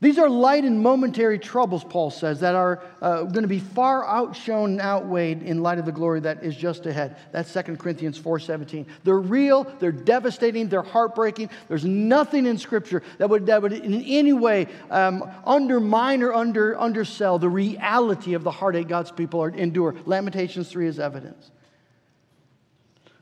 These 0.03 0.19
are 0.19 0.29
light 0.29 0.65
and 0.65 0.81
momentary 0.81 1.39
troubles, 1.39 1.85
Paul 1.85 2.11
says, 2.11 2.41
that 2.41 2.55
are 2.55 2.83
uh, 3.01 3.23
going 3.23 3.43
to 3.43 3.47
be 3.47 3.59
far 3.59 4.05
outshone 4.05 4.71
and 4.71 4.81
outweighed 4.81 5.41
in 5.41 5.63
light 5.63 5.79
of 5.79 5.85
the 5.85 5.93
glory 5.93 6.19
that 6.19 6.43
is 6.43 6.57
just 6.57 6.85
ahead. 6.85 7.15
That's 7.31 7.53
2 7.53 7.77
Corinthians 7.77 8.19
4.17. 8.19 8.85
They're 9.05 9.17
real, 9.17 9.63
they're 9.79 9.93
devastating, 9.93 10.67
they're 10.67 10.81
heartbreaking. 10.81 11.51
There's 11.69 11.85
nothing 11.85 12.47
in 12.47 12.57
Scripture 12.57 13.01
that 13.17 13.29
would, 13.29 13.45
that 13.45 13.61
would 13.61 13.71
in 13.71 14.01
any 14.01 14.33
way 14.33 14.67
um, 14.91 15.23
undermine 15.45 16.21
or 16.21 16.33
under, 16.33 16.77
undersell 16.77 17.39
the 17.39 17.47
reality 17.47 18.33
of 18.33 18.43
the 18.43 18.51
heartache 18.51 18.89
God's 18.89 19.11
people 19.11 19.41
are, 19.41 19.51
endure. 19.51 19.95
Lamentations 20.05 20.67
3 20.67 20.85
is 20.85 20.99
evidence. 20.99 21.49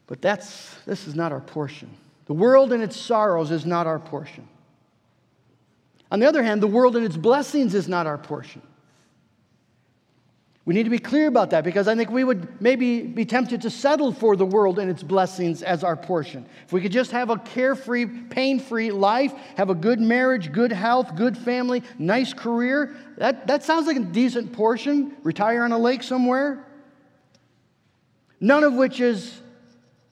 But 0.07 0.19
that's, 0.19 0.73
this 0.87 1.07
is 1.07 1.13
not 1.13 1.31
our 1.31 1.41
portion. 1.41 1.91
The 2.25 2.33
world 2.33 2.73
and 2.73 2.81
its 2.81 2.99
sorrows 2.99 3.51
is 3.51 3.67
not 3.67 3.85
our 3.85 3.99
portion. 3.99 4.47
On 6.11 6.19
the 6.19 6.27
other 6.27 6.43
hand, 6.43 6.61
the 6.61 6.67
world 6.67 6.95
and 6.97 7.05
its 7.05 7.17
blessings 7.17 7.73
is 7.73 7.87
not 7.87 8.05
our 8.05 8.17
portion. 8.17 8.61
We 10.63 10.75
need 10.75 10.83
to 10.83 10.91
be 10.91 10.99
clear 10.99 11.27
about 11.27 11.49
that 11.51 11.63
because 11.63 11.87
I 11.87 11.95
think 11.95 12.11
we 12.11 12.23
would 12.23 12.61
maybe 12.61 13.01
be 13.01 13.25
tempted 13.25 13.61
to 13.63 13.69
settle 13.71 14.11
for 14.11 14.35
the 14.35 14.45
world 14.45 14.77
and 14.77 14.91
its 14.91 15.01
blessings 15.01 15.63
as 15.63 15.83
our 15.83 15.95
portion. 15.95 16.45
If 16.65 16.71
we 16.71 16.81
could 16.81 16.91
just 16.91 17.11
have 17.11 17.31
a 17.31 17.37
carefree, 17.37 18.05
pain 18.05 18.59
free 18.59 18.91
life, 18.91 19.33
have 19.57 19.71
a 19.71 19.75
good 19.75 19.99
marriage, 19.99 20.51
good 20.51 20.71
health, 20.71 21.15
good 21.15 21.35
family, 21.35 21.81
nice 21.97 22.33
career, 22.33 22.95
that, 23.17 23.47
that 23.47 23.63
sounds 23.63 23.87
like 23.87 23.97
a 23.97 24.01
decent 24.01 24.53
portion. 24.53 25.15
Retire 25.23 25.63
on 25.63 25.71
a 25.71 25.79
lake 25.79 26.03
somewhere. 26.03 26.63
None 28.39 28.63
of 28.63 28.73
which 28.73 28.99
is, 28.99 29.39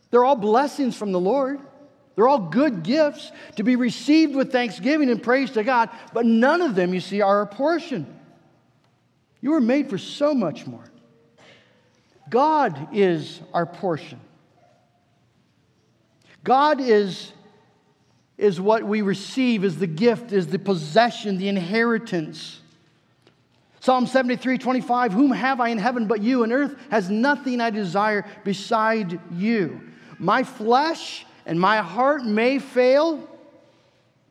they're 0.09 0.25
all 0.25 0.35
blessings 0.35 0.95
from 0.95 1.11
the 1.11 1.19
Lord. 1.19 1.59
They're 2.15 2.27
all 2.27 2.39
good 2.39 2.83
gifts 2.83 3.31
to 3.55 3.63
be 3.63 3.75
received 3.75 4.35
with 4.35 4.51
thanksgiving 4.51 5.09
and 5.09 5.21
praise 5.21 5.51
to 5.51 5.63
God, 5.63 5.89
but 6.13 6.25
none 6.25 6.61
of 6.61 6.75
them, 6.75 6.93
you 6.93 6.99
see, 6.99 7.21
are 7.21 7.41
a 7.41 7.47
portion. 7.47 8.19
You 9.41 9.51
were 9.51 9.61
made 9.61 9.89
for 9.89 9.97
so 9.97 10.33
much 10.33 10.67
more. 10.67 10.83
God 12.29 12.89
is 12.93 13.39
our 13.53 13.65
portion. 13.65 14.19
God 16.43 16.79
is, 16.79 17.31
is 18.37 18.59
what 18.61 18.83
we 18.83 19.01
receive, 19.01 19.63
is 19.63 19.77
the 19.77 19.87
gift, 19.87 20.31
is 20.31 20.47
the 20.47 20.59
possession, 20.59 21.37
the 21.37 21.49
inheritance. 21.49 22.61
Psalm 23.79 24.07
73 24.07 24.57
25, 24.57 25.13
Whom 25.13 25.31
have 25.31 25.59
I 25.59 25.69
in 25.69 25.77
heaven 25.77 26.05
but 26.05 26.21
you, 26.21 26.43
and 26.43 26.51
earth 26.51 26.75
has 26.91 27.09
nothing 27.09 27.61
I 27.61 27.69
desire 27.69 28.25
beside 28.43 29.19
you. 29.31 29.81
My 30.17 30.43
flesh 30.43 31.25
and 31.49 31.59
my 31.59 31.77
heart 31.77 32.23
may 32.23 32.59
fail, 32.59 33.27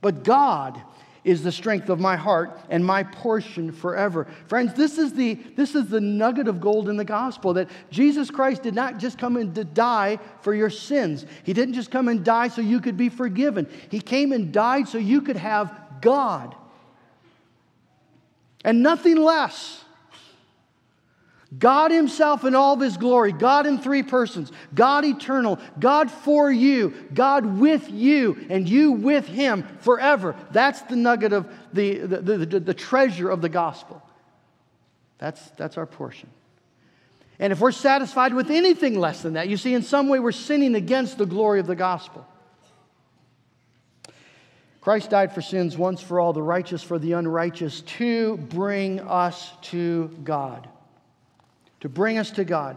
but 0.00 0.22
God 0.22 0.80
is 1.24 1.42
the 1.42 1.50
strength 1.50 1.88
of 1.88 1.98
my 1.98 2.14
heart 2.14 2.56
and 2.70 2.86
my 2.86 3.02
portion 3.02 3.72
forever. 3.72 4.28
Friends, 4.46 4.72
this 4.74 4.98
is 4.98 5.14
the, 5.14 5.34
this 5.56 5.74
is 5.74 5.88
the 5.88 6.00
nugget 6.00 6.46
of 6.46 6.60
gold 6.60 6.88
in 6.88 6.96
the 6.96 7.04
gospel 7.04 7.54
that 7.54 7.68
Jesus 7.90 8.30
Christ 8.30 8.62
did 8.62 8.76
not 8.76 8.98
just 8.98 9.18
come 9.18 9.36
in 9.36 9.52
to 9.54 9.64
die 9.64 10.20
for 10.42 10.54
your 10.54 10.70
sins. 10.70 11.26
He 11.42 11.52
didn't 11.52 11.74
just 11.74 11.90
come 11.90 12.06
and 12.06 12.24
die 12.24 12.46
so 12.46 12.60
you 12.60 12.78
could 12.80 12.96
be 12.96 13.08
forgiven. 13.08 13.68
He 13.90 14.00
came 14.00 14.30
and 14.30 14.52
died 14.52 14.86
so 14.86 14.98
you 14.98 15.20
could 15.20 15.34
have 15.34 15.76
God 16.00 16.54
and 18.64 18.80
nothing 18.80 19.16
less. 19.16 19.84
God 21.56 21.90
Himself 21.90 22.44
in 22.44 22.54
all 22.54 22.74
of 22.74 22.80
His 22.80 22.98
glory, 22.98 23.32
God 23.32 23.66
in 23.66 23.78
three 23.78 24.02
persons, 24.02 24.52
God 24.74 25.04
eternal, 25.06 25.58
God 25.78 26.10
for 26.10 26.52
you, 26.52 26.92
God 27.14 27.58
with 27.58 27.90
you, 27.90 28.46
and 28.50 28.68
you 28.68 28.92
with 28.92 29.26
Him 29.26 29.66
forever. 29.80 30.36
That's 30.50 30.82
the 30.82 30.96
nugget 30.96 31.32
of 31.32 31.50
the, 31.72 32.00
the, 32.00 32.16
the, 32.20 32.38
the, 32.38 32.60
the 32.60 32.74
treasure 32.74 33.30
of 33.30 33.40
the 33.40 33.48
gospel. 33.48 34.02
That's, 35.16 35.42
that's 35.52 35.78
our 35.78 35.86
portion. 35.86 36.28
And 37.38 37.50
if 37.52 37.60
we're 37.60 37.72
satisfied 37.72 38.34
with 38.34 38.50
anything 38.50 38.98
less 38.98 39.22
than 39.22 39.34
that, 39.34 39.48
you 39.48 39.56
see, 39.56 39.72
in 39.72 39.82
some 39.82 40.08
way 40.08 40.18
we're 40.18 40.32
sinning 40.32 40.74
against 40.74 41.16
the 41.16 41.26
glory 41.26 41.60
of 41.60 41.66
the 41.66 41.76
gospel. 41.76 42.26
Christ 44.82 45.10
died 45.10 45.34
for 45.34 45.40
sins 45.40 45.78
once 45.78 46.02
for 46.02 46.20
all, 46.20 46.32
the 46.34 46.42
righteous 46.42 46.82
for 46.82 46.98
the 46.98 47.12
unrighteous, 47.12 47.80
to 47.82 48.36
bring 48.36 49.00
us 49.00 49.50
to 49.62 50.08
God 50.24 50.68
to 51.80 51.88
bring 51.88 52.18
us 52.18 52.30
to 52.32 52.44
God. 52.44 52.76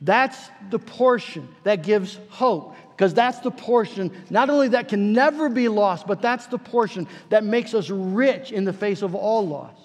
That's 0.00 0.50
the 0.70 0.78
portion 0.78 1.48
that 1.62 1.82
gives 1.82 2.18
hope, 2.28 2.76
because 2.90 3.14
that's 3.14 3.38
the 3.38 3.50
portion 3.50 4.10
not 4.28 4.50
only 4.50 4.68
that 4.68 4.88
can 4.88 5.12
never 5.12 5.48
be 5.48 5.68
lost, 5.68 6.06
but 6.06 6.20
that's 6.20 6.46
the 6.46 6.58
portion 6.58 7.06
that 7.30 7.44
makes 7.44 7.74
us 7.74 7.88
rich 7.90 8.52
in 8.52 8.64
the 8.64 8.72
face 8.72 9.02
of 9.02 9.14
all 9.14 9.46
loss. 9.46 9.78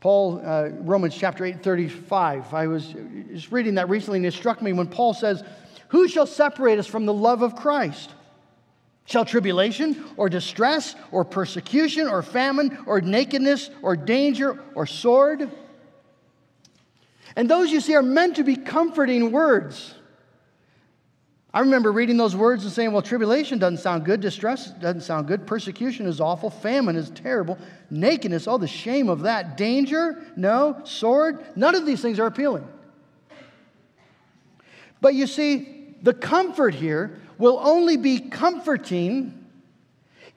Paul, 0.00 0.42
uh, 0.44 0.70
Romans 0.80 1.16
chapter 1.16 1.44
8, 1.44 1.62
35. 1.62 2.52
I 2.52 2.66
was 2.66 2.94
just 3.32 3.52
reading 3.52 3.76
that 3.76 3.88
recently, 3.88 4.18
and 4.18 4.26
it 4.26 4.34
struck 4.34 4.60
me 4.60 4.72
when 4.72 4.88
Paul 4.88 5.14
says, 5.14 5.44
Who 5.88 6.08
shall 6.08 6.26
separate 6.26 6.80
us 6.80 6.88
from 6.88 7.06
the 7.06 7.14
love 7.14 7.42
of 7.42 7.54
Christ? 7.54 8.10
Shall 9.04 9.24
tribulation 9.24 10.04
or 10.16 10.28
distress 10.28 10.94
or 11.10 11.24
persecution 11.24 12.08
or 12.08 12.22
famine 12.22 12.78
or 12.86 13.00
nakedness 13.00 13.70
or 13.82 13.96
danger 13.96 14.60
or 14.74 14.86
sword? 14.86 15.50
And 17.34 17.50
those 17.50 17.70
you 17.70 17.80
see 17.80 17.94
are 17.94 18.02
meant 18.02 18.36
to 18.36 18.44
be 18.44 18.56
comforting 18.56 19.32
words. 19.32 19.94
I 21.54 21.60
remember 21.60 21.92
reading 21.92 22.16
those 22.16 22.34
words 22.34 22.64
and 22.64 22.72
saying, 22.72 22.92
well, 22.92 23.02
tribulation 23.02 23.58
doesn't 23.58 23.78
sound 23.78 24.06
good, 24.06 24.20
distress 24.20 24.70
doesn't 24.70 25.02
sound 25.02 25.28
good, 25.28 25.46
persecution 25.46 26.06
is 26.06 26.18
awful, 26.18 26.48
famine 26.48 26.96
is 26.96 27.10
terrible, 27.10 27.58
nakedness, 27.90 28.48
oh, 28.48 28.56
the 28.56 28.66
shame 28.66 29.10
of 29.10 29.20
that, 29.20 29.58
danger, 29.58 30.24
no, 30.34 30.80
sword, 30.84 31.44
none 31.54 31.74
of 31.74 31.84
these 31.84 32.00
things 32.00 32.18
are 32.18 32.26
appealing. 32.26 32.66
But 35.02 35.14
you 35.14 35.26
see, 35.26 35.94
the 36.00 36.14
comfort 36.14 36.74
here 36.74 37.20
will 37.42 37.58
only 37.60 37.96
be 37.96 38.20
comforting 38.20 39.36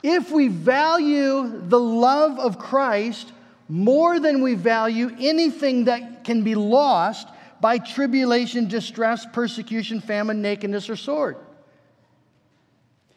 if 0.01 0.31
we 0.31 0.47
value 0.47 1.61
the 1.67 1.79
love 1.79 2.39
of 2.39 2.57
Christ 2.57 3.31
more 3.69 4.19
than 4.19 4.41
we 4.41 4.55
value 4.55 5.15
anything 5.19 5.85
that 5.85 6.23
can 6.23 6.41
be 6.41 6.55
lost 6.55 7.27
by 7.61 7.77
tribulation, 7.77 8.67
distress, 8.67 9.23
persecution, 9.23 10.01
famine, 10.01 10.41
nakedness, 10.41 10.89
or 10.89 10.95
sword. 10.95 11.37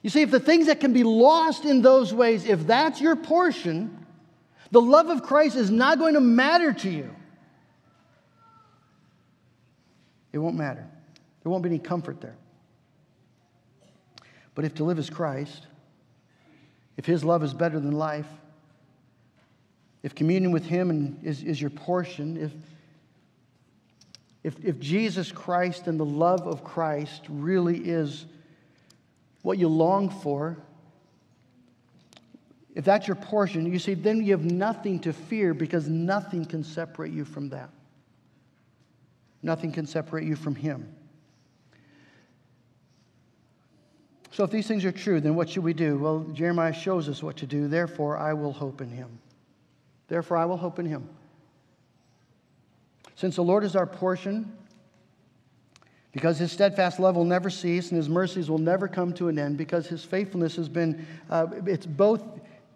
You 0.03 0.11
see, 0.11 0.21
if 0.21 0.31
the 0.31 0.39
things 0.39 0.67
that 0.67 0.81
can 0.81 0.93
be 0.93 1.03
lost 1.03 1.65
in 1.65 1.81
those 1.81 2.13
ways, 2.13 2.45
if 2.45 2.67
that's 2.67 3.01
your 3.01 3.17
portion, 3.17 4.05
the 4.71 4.83
love 4.83 5.09
of 5.09 5.23
Christ 5.23 5.57
is 5.57 5.71
not 5.71 5.99
going 5.99 6.13
to 6.13 6.21
matter 6.21 6.75
to 6.75 6.91
you. 6.91 7.11
It 10.35 10.39
won't 10.39 10.57
matter. 10.57 10.87
There 11.43 11.51
won't 11.51 11.63
be 11.63 11.71
any 11.71 11.79
comfort 11.79 12.21
there. 12.21 12.37
But 14.59 14.65
if 14.65 14.75
to 14.75 14.85
live 14.85 14.99
is 14.99 15.09
Christ, 15.09 15.69
if 16.97 17.07
His 17.07 17.23
love 17.23 17.45
is 17.45 17.55
better 17.55 17.79
than 17.79 17.93
life, 17.93 18.27
if 20.03 20.17
communion 20.17 20.51
with 20.51 20.67
Him 20.67 21.17
is, 21.23 21.45
is 21.45 21.61
your 21.61 21.71
portion, 21.71 22.37
if 22.37 22.51
if, 24.43 24.59
if 24.65 24.81
Jesus 24.81 25.31
Christ 25.31 25.87
and 25.87 26.01
the 26.01 26.05
love 26.05 26.49
of 26.49 26.65
Christ 26.65 27.23
really 27.29 27.79
is 27.79 28.27
what 29.43 29.59
you 29.59 29.69
long 29.69 30.11
for, 30.11 30.57
if 32.75 32.85
that's 32.85 33.07
your 33.07 33.15
portion, 33.15 33.73
you 33.73 33.79
see, 33.79 33.95
then 33.95 34.25
you 34.25 34.33
have 34.33 34.45
nothing 34.45 34.99
to 35.01 35.13
fear 35.13 35.55
because 35.55 35.87
nothing 35.87 36.45
can 36.45 36.65
separate 36.65 37.13
you 37.13 37.25
from 37.25 37.51
that. 37.51 37.71
Nothing 39.41 39.71
can 39.71 39.87
separate 39.87 40.27
you 40.27 40.35
from 40.35 40.57
Him. 40.57 40.93
So, 44.39 44.45
if 44.45 44.53
these 44.53 44.69
things 44.69 44.85
are 44.85 44.93
true, 44.93 45.21
then 45.21 45.35
what 45.35 45.51
should 45.51 45.65
we 45.65 45.73
do? 45.73 45.99
Well, 45.99 46.21
Jeremiah 46.33 46.73
shows 46.73 47.09
us 47.09 47.25
what 47.25 47.37
to 47.39 47.45
do. 47.45 47.67
Therefore, 47.67 48.17
I 48.17 48.35
will 48.35 48.53
hope 48.53 48.81
in 48.81 48.89
Him. 48.89 49.19
Therefore, 50.07 50.37
I 50.37 50.45
will 50.45 50.57
hope 50.57 50.79
in 50.79 50.87
Him. 50.87 51.09
Since 53.17 53.35
the 53.35 53.43
Lord 53.43 53.65
is 53.65 53.75
our 53.75 53.85
portion, 53.85 54.57
because 56.13 56.39
his 56.39 56.53
steadfast 56.53 57.01
love 57.01 57.17
will 57.17 57.25
never 57.25 57.51
cease 57.51 57.89
and 57.89 57.97
his 57.97 58.09
mercies 58.09 58.49
will 58.49 58.59
never 58.59 58.87
come 58.87 59.13
to 59.15 59.27
an 59.27 59.41
end, 59.41 59.57
because 59.59 59.89
his 59.89 60.05
faithfulness 60.05 60.55
has 60.55 60.69
been, 60.69 61.05
uh, 61.31 61.49
it's 61.67 61.85
both 61.85 62.23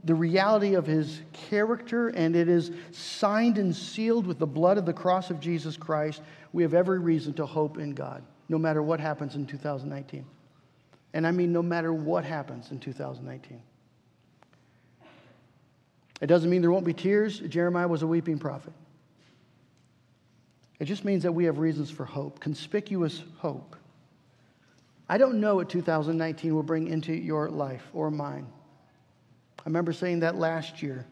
the 0.03 0.17
reality 0.17 0.75
of 0.75 0.85
his 0.85 1.21
character 1.33 2.09
and 2.09 2.35
it 2.35 2.49
is 2.49 2.73
signed 2.91 3.57
and 3.57 3.73
sealed 3.73 4.27
with 4.27 4.41
the 4.41 4.47
blood 4.49 4.79
of 4.79 4.85
the 4.85 4.93
cross 4.93 5.31
of 5.31 5.39
Jesus 5.39 5.77
Christ, 5.77 6.23
we 6.53 6.65
have 6.65 6.75
every 6.75 6.99
reason 6.99 7.33
to 7.35 7.47
hope 7.47 7.79
in 7.79 7.95
God, 7.95 8.25
no 8.49 8.59
matter 8.59 8.83
what 8.83 8.99
happens 8.99 9.37
in 9.37 9.47
2019. 9.47 10.25
And 11.15 11.27
I 11.27 11.31
mean, 11.31 11.53
no 11.53 11.63
matter 11.63 11.93
what 11.93 12.25
happens 12.25 12.71
in 12.71 12.79
2019. 12.79 13.63
It 16.21 16.27
doesn't 16.27 16.49
mean 16.49 16.63
there 16.63 16.71
won't 16.71 16.85
be 16.85 16.95
tears. 16.95 17.41
Jeremiah 17.41 17.89
was 17.89 18.03
a 18.03 18.07
weeping 18.07 18.39
prophet. 18.39 18.73
It 20.79 20.87
just 20.87 21.05
means 21.05 21.25
that 21.25 21.33
we 21.33 21.45
have 21.45 21.59
reasons 21.59 21.91
for 21.91 22.05
hope, 22.05 22.41
conspicuous 22.41 23.23
hope. 23.39 23.77
I 25.09 25.19
don't 25.19 25.41
know 25.41 25.57
what 25.57 25.69
2019 25.69 26.55
will 26.55 26.63
bring 26.63 26.89
into 26.89 27.13
your 27.13 27.51
life 27.51 27.83
or 27.93 28.11
mine. 28.11 28.47
I 29.59 29.63
remember 29.67 29.93
saying 29.93 30.21
that 30.21 30.37
last 30.37 30.83
year 30.83 31.07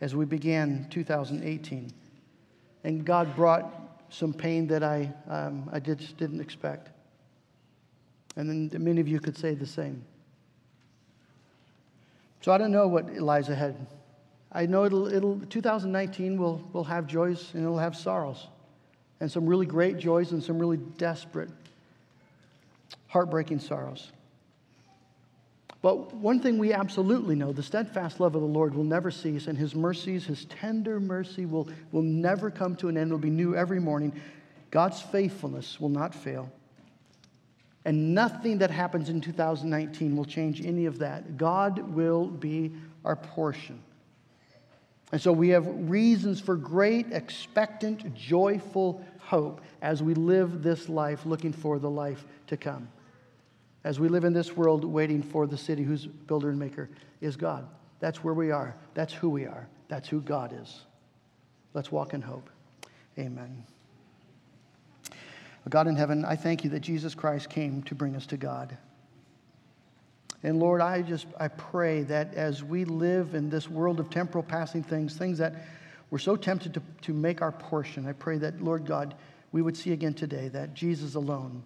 as 0.00 0.14
we 0.14 0.24
began 0.24 0.86
2018. 0.90 1.92
And 2.84 3.04
God 3.04 3.34
brought 3.36 4.04
some 4.08 4.32
pain 4.32 4.66
that 4.68 4.82
I, 4.82 5.12
um, 5.28 5.68
I 5.72 5.80
just 5.80 6.16
didn't 6.16 6.40
expect. 6.40 6.90
And 8.36 8.70
then 8.70 8.82
many 8.82 9.00
of 9.00 9.08
you 9.08 9.20
could 9.20 9.36
say 9.36 9.54
the 9.54 9.66
same. 9.66 10.04
So 12.40 12.52
I 12.52 12.58
don't 12.58 12.72
know 12.72 12.88
what 12.88 13.14
lies 13.16 13.48
ahead. 13.48 13.86
I 14.52 14.66
know 14.66 14.84
it'll, 14.84 15.12
it'll 15.12 15.40
2019 15.40 16.36
will, 16.36 16.62
will 16.72 16.84
have 16.84 17.06
joys 17.06 17.50
and 17.54 17.62
it'll 17.62 17.78
have 17.78 17.96
sorrows 17.96 18.48
and 19.20 19.30
some 19.30 19.46
really 19.46 19.66
great 19.66 19.98
joys 19.98 20.32
and 20.32 20.42
some 20.42 20.58
really 20.58 20.76
desperate, 20.76 21.48
heartbreaking 23.06 23.60
sorrows. 23.60 24.12
But 25.80 26.14
one 26.14 26.40
thing 26.40 26.58
we 26.58 26.72
absolutely 26.72 27.34
know 27.34 27.52
the 27.52 27.62
steadfast 27.62 28.20
love 28.20 28.34
of 28.34 28.40
the 28.40 28.48
Lord 28.48 28.74
will 28.74 28.84
never 28.84 29.10
cease, 29.10 29.46
and 29.46 29.58
his 29.58 29.74
mercies, 29.74 30.24
his 30.24 30.46
tender 30.46 30.98
mercy, 30.98 31.44
will, 31.44 31.68
will 31.92 32.02
never 32.02 32.50
come 32.50 32.74
to 32.76 32.88
an 32.88 32.96
end. 32.96 33.10
It 33.10 33.14
will 33.14 33.18
be 33.18 33.30
new 33.30 33.54
every 33.54 33.80
morning. 33.80 34.12
God's 34.70 35.00
faithfulness 35.00 35.78
will 35.78 35.90
not 35.90 36.14
fail. 36.14 36.50
And 37.84 38.14
nothing 38.14 38.58
that 38.58 38.70
happens 38.70 39.10
in 39.10 39.20
2019 39.20 40.16
will 40.16 40.24
change 40.24 40.64
any 40.64 40.86
of 40.86 40.98
that. 41.00 41.36
God 41.36 41.78
will 41.78 42.26
be 42.26 42.72
our 43.04 43.16
portion. 43.16 43.82
And 45.12 45.20
so 45.20 45.32
we 45.32 45.50
have 45.50 45.66
reasons 45.88 46.40
for 46.40 46.56
great, 46.56 47.12
expectant, 47.12 48.14
joyful 48.14 49.04
hope 49.18 49.60
as 49.82 50.02
we 50.02 50.14
live 50.14 50.62
this 50.62 50.88
life 50.88 51.26
looking 51.26 51.52
for 51.52 51.78
the 51.78 51.90
life 51.90 52.24
to 52.48 52.56
come. 52.56 52.88
As 53.84 54.00
we 54.00 54.08
live 54.08 54.24
in 54.24 54.32
this 54.32 54.56
world 54.56 54.84
waiting 54.84 55.22
for 55.22 55.46
the 55.46 55.58
city 55.58 55.82
whose 55.82 56.06
builder 56.06 56.48
and 56.48 56.58
maker 56.58 56.88
is 57.20 57.36
God. 57.36 57.68
That's 58.00 58.24
where 58.24 58.34
we 58.34 58.50
are. 58.50 58.74
That's 58.94 59.12
who 59.12 59.28
we 59.28 59.44
are. 59.44 59.68
That's 59.88 60.08
who 60.08 60.20
God 60.20 60.54
is. 60.60 60.80
Let's 61.74 61.92
walk 61.92 62.14
in 62.14 62.22
hope. 62.22 62.48
Amen. 63.18 63.64
God 65.70 65.86
in 65.86 65.96
heaven, 65.96 66.24
I 66.24 66.36
thank 66.36 66.62
you 66.64 66.70
that 66.70 66.80
Jesus 66.80 67.14
Christ 67.14 67.48
came 67.48 67.82
to 67.84 67.94
bring 67.94 68.16
us 68.16 68.26
to 68.26 68.36
God. 68.36 68.76
And 70.42 70.58
Lord, 70.60 70.82
I 70.82 71.00
just 71.00 71.26
I 71.40 71.48
pray 71.48 72.02
that 72.02 72.34
as 72.34 72.62
we 72.62 72.84
live 72.84 73.34
in 73.34 73.48
this 73.48 73.68
world 73.68 73.98
of 73.98 74.10
temporal 74.10 74.44
passing 74.44 74.82
things, 74.82 75.16
things 75.16 75.38
that 75.38 75.54
we're 76.10 76.18
so 76.18 76.36
tempted 76.36 76.74
to, 76.74 76.82
to 77.02 77.14
make 77.14 77.40
our 77.40 77.50
portion, 77.50 78.06
I 78.06 78.12
pray 78.12 78.36
that, 78.38 78.62
Lord 78.62 78.84
God, 78.84 79.14
we 79.52 79.62
would 79.62 79.76
see 79.76 79.92
again 79.92 80.12
today 80.12 80.48
that 80.48 80.74
Jesus 80.74 81.14
alone 81.14 81.64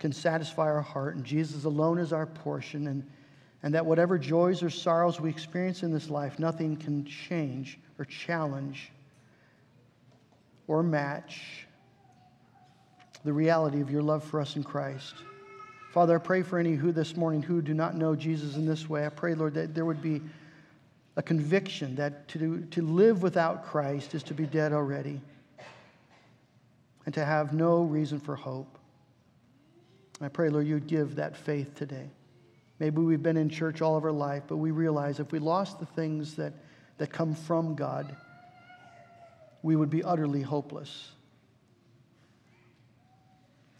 can 0.00 0.12
satisfy 0.12 0.64
our 0.64 0.82
heart, 0.82 1.14
and 1.14 1.24
Jesus 1.24 1.64
alone 1.64 1.98
is 1.98 2.12
our 2.12 2.26
portion, 2.26 2.88
and, 2.88 3.08
and 3.62 3.72
that 3.74 3.86
whatever 3.86 4.18
joys 4.18 4.62
or 4.62 4.70
sorrows 4.70 5.20
we 5.20 5.30
experience 5.30 5.84
in 5.84 5.92
this 5.92 6.10
life, 6.10 6.40
nothing 6.40 6.76
can 6.76 7.04
change 7.04 7.78
or 7.98 8.04
challenge 8.04 8.90
or 10.66 10.82
match 10.82 11.66
the 13.24 13.32
reality 13.32 13.80
of 13.80 13.90
your 13.90 14.02
love 14.02 14.22
for 14.22 14.40
us 14.40 14.56
in 14.56 14.62
Christ. 14.62 15.14
Father, 15.92 16.16
I 16.16 16.18
pray 16.18 16.42
for 16.42 16.58
any 16.58 16.74
who 16.74 16.92
this 16.92 17.16
morning 17.16 17.40
who 17.40 17.62
do 17.62 17.72
not 17.72 17.96
know 17.96 18.14
Jesus 18.14 18.56
in 18.56 18.66
this 18.66 18.88
way. 18.88 19.06
I 19.06 19.08
pray, 19.08 19.34
Lord, 19.34 19.54
that 19.54 19.74
there 19.74 19.84
would 19.84 20.02
be 20.02 20.20
a 21.16 21.22
conviction 21.22 21.94
that 21.96 22.26
to, 22.28 22.62
to 22.72 22.82
live 22.82 23.22
without 23.22 23.64
Christ 23.64 24.14
is 24.14 24.22
to 24.24 24.34
be 24.34 24.46
dead 24.46 24.72
already 24.72 25.20
and 27.06 27.14
to 27.14 27.24
have 27.24 27.52
no 27.52 27.82
reason 27.82 28.18
for 28.18 28.34
hope. 28.34 28.78
I 30.20 30.28
pray, 30.28 30.48
Lord, 30.48 30.66
you'd 30.66 30.86
give 30.86 31.16
that 31.16 31.36
faith 31.36 31.74
today. 31.74 32.08
Maybe 32.78 33.00
we've 33.00 33.22
been 33.22 33.36
in 33.36 33.48
church 33.48 33.80
all 33.80 33.96
of 33.96 34.04
our 34.04 34.12
life, 34.12 34.42
but 34.48 34.56
we 34.56 34.70
realize 34.70 35.20
if 35.20 35.30
we 35.30 35.38
lost 35.38 35.78
the 35.78 35.86
things 35.86 36.34
that, 36.34 36.52
that 36.98 37.12
come 37.12 37.34
from 37.34 37.74
God, 37.74 38.16
we 39.62 39.76
would 39.76 39.90
be 39.90 40.02
utterly 40.02 40.42
hopeless. 40.42 41.12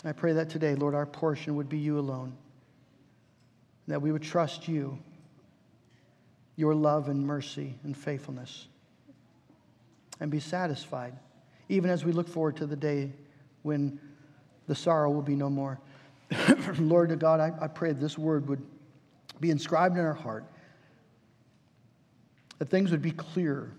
I 0.05 0.13
pray 0.13 0.35
that 0.35 0.51
today, 0.51 0.75
Lord, 0.75 0.95
our 0.95 1.07
portion 1.07 1.57
would 1.57 1.69
be 1.69 1.79
you 1.79 1.99
alone, 1.99 2.37
that 3.89 4.03
we 4.03 4.13
would 4.13 4.23
trust 4.23 4.69
you, 4.69 4.99
your 6.57 6.75
love 6.75 7.09
and 7.09 7.27
mercy 7.27 7.75
and 7.85 7.97
faithfulness, 7.97 8.69
and 10.21 10.31
be 10.31 10.41
satisfied, 10.41 11.15
even 11.71 11.91
as 11.91 12.05
we 12.05 12.13
look 12.13 12.29
forward 12.29 12.57
to 12.57 12.67
the 12.67 12.77
day 12.77 13.13
when 13.63 13.99
the 14.67 14.75
sorrow 14.75 15.11
will 15.11 15.23
be 15.23 15.35
no 15.35 15.49
more. 15.49 15.81
Lord 16.79 17.19
God, 17.19 17.41
I, 17.41 17.53
I 17.61 17.69
pray 17.69 17.93
this 17.93 18.19
word 18.19 18.47
would 18.49 18.63
be 19.41 19.51
inscribed 19.51 19.97
in 19.97 20.05
our 20.05 20.13
heart, 20.15 20.45
that 22.59 22.69
things 22.69 22.91
would 22.91 23.03
be 23.03 23.11
clearer, 23.11 23.73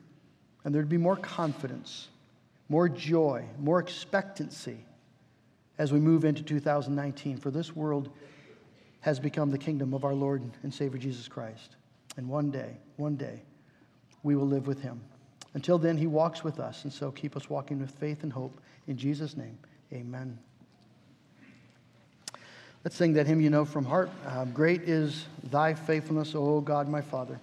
and 0.64 0.74
there'd 0.74 0.90
be 0.90 0.98
more 0.98 1.16
confidence, 1.16 2.08
more 2.68 2.90
joy, 2.90 3.46
more 3.60 3.80
expectancy 3.80 4.80
as 5.78 5.92
we 5.92 6.00
move 6.00 6.26
into 6.26 6.44
2019, 6.44 7.38
for 7.38 7.52
this 7.52 7.76
world 7.76 8.10
has 9.02 9.20
become 9.20 9.52
the 9.52 9.58
kingdom 9.58 9.94
of 9.94 10.04
our 10.04 10.14
Lord 10.14 10.44
and 10.64 10.74
Savior 10.74 11.00
Jesus 11.00 11.28
Christ. 11.28 11.76
And 12.18 12.28
one 12.28 12.50
day, 12.50 12.78
one 12.98 13.16
day, 13.16 13.44
we 14.24 14.36
will 14.36 14.48
live 14.48 14.68
with 14.68 14.82
him. 14.82 15.02
Until 15.54 15.78
then, 15.78 15.98
he 15.98 16.08
walks 16.08 16.44
with 16.44 16.60
us, 16.60 16.84
and 16.84 16.92
so 16.92 17.12
keep 17.12 17.36
us 17.36 17.50
walking 17.50 17.80
with 17.80 17.92
faith 17.92 18.24
and 18.24 18.34
hope. 18.34 18.60
In 18.88 18.98
Jesus' 18.98 19.38
name, 19.38 19.58
amen. 19.94 20.38
Let's 22.84 22.96
sing 22.96 23.14
that 23.14 23.26
hymn 23.26 23.42
you 23.42 23.50
know 23.50 23.66
from 23.66 23.86
heart. 23.86 24.10
Uh, 24.28 24.46
Great 24.46 24.82
is 24.82 25.26
thy 25.50 25.74
faithfulness, 25.74 26.36
O 26.36 26.62
God, 26.62 26.88
my 26.88 27.02
Father. 27.02 27.40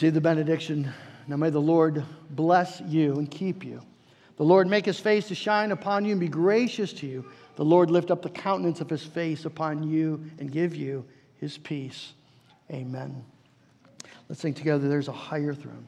Receive 0.00 0.14
the 0.14 0.20
benediction. 0.22 0.90
Now 1.28 1.36
may 1.36 1.50
the 1.50 1.60
Lord 1.60 2.02
bless 2.30 2.80
you 2.86 3.16
and 3.16 3.30
keep 3.30 3.62
you. 3.62 3.82
The 4.38 4.42
Lord 4.42 4.66
make 4.66 4.86
his 4.86 4.98
face 4.98 5.28
to 5.28 5.34
shine 5.34 5.72
upon 5.72 6.06
you 6.06 6.12
and 6.12 6.20
be 6.22 6.26
gracious 6.26 6.94
to 6.94 7.06
you. 7.06 7.30
The 7.56 7.66
Lord 7.66 7.90
lift 7.90 8.10
up 8.10 8.22
the 8.22 8.30
countenance 8.30 8.80
of 8.80 8.88
his 8.88 9.04
face 9.04 9.44
upon 9.44 9.82
you 9.82 10.24
and 10.38 10.50
give 10.50 10.74
you 10.74 11.04
his 11.36 11.58
peace. 11.58 12.14
Amen. 12.70 13.22
Let's 14.30 14.40
sing 14.40 14.54
together. 14.54 14.88
There's 14.88 15.08
a 15.08 15.12
higher 15.12 15.52
throne. 15.52 15.86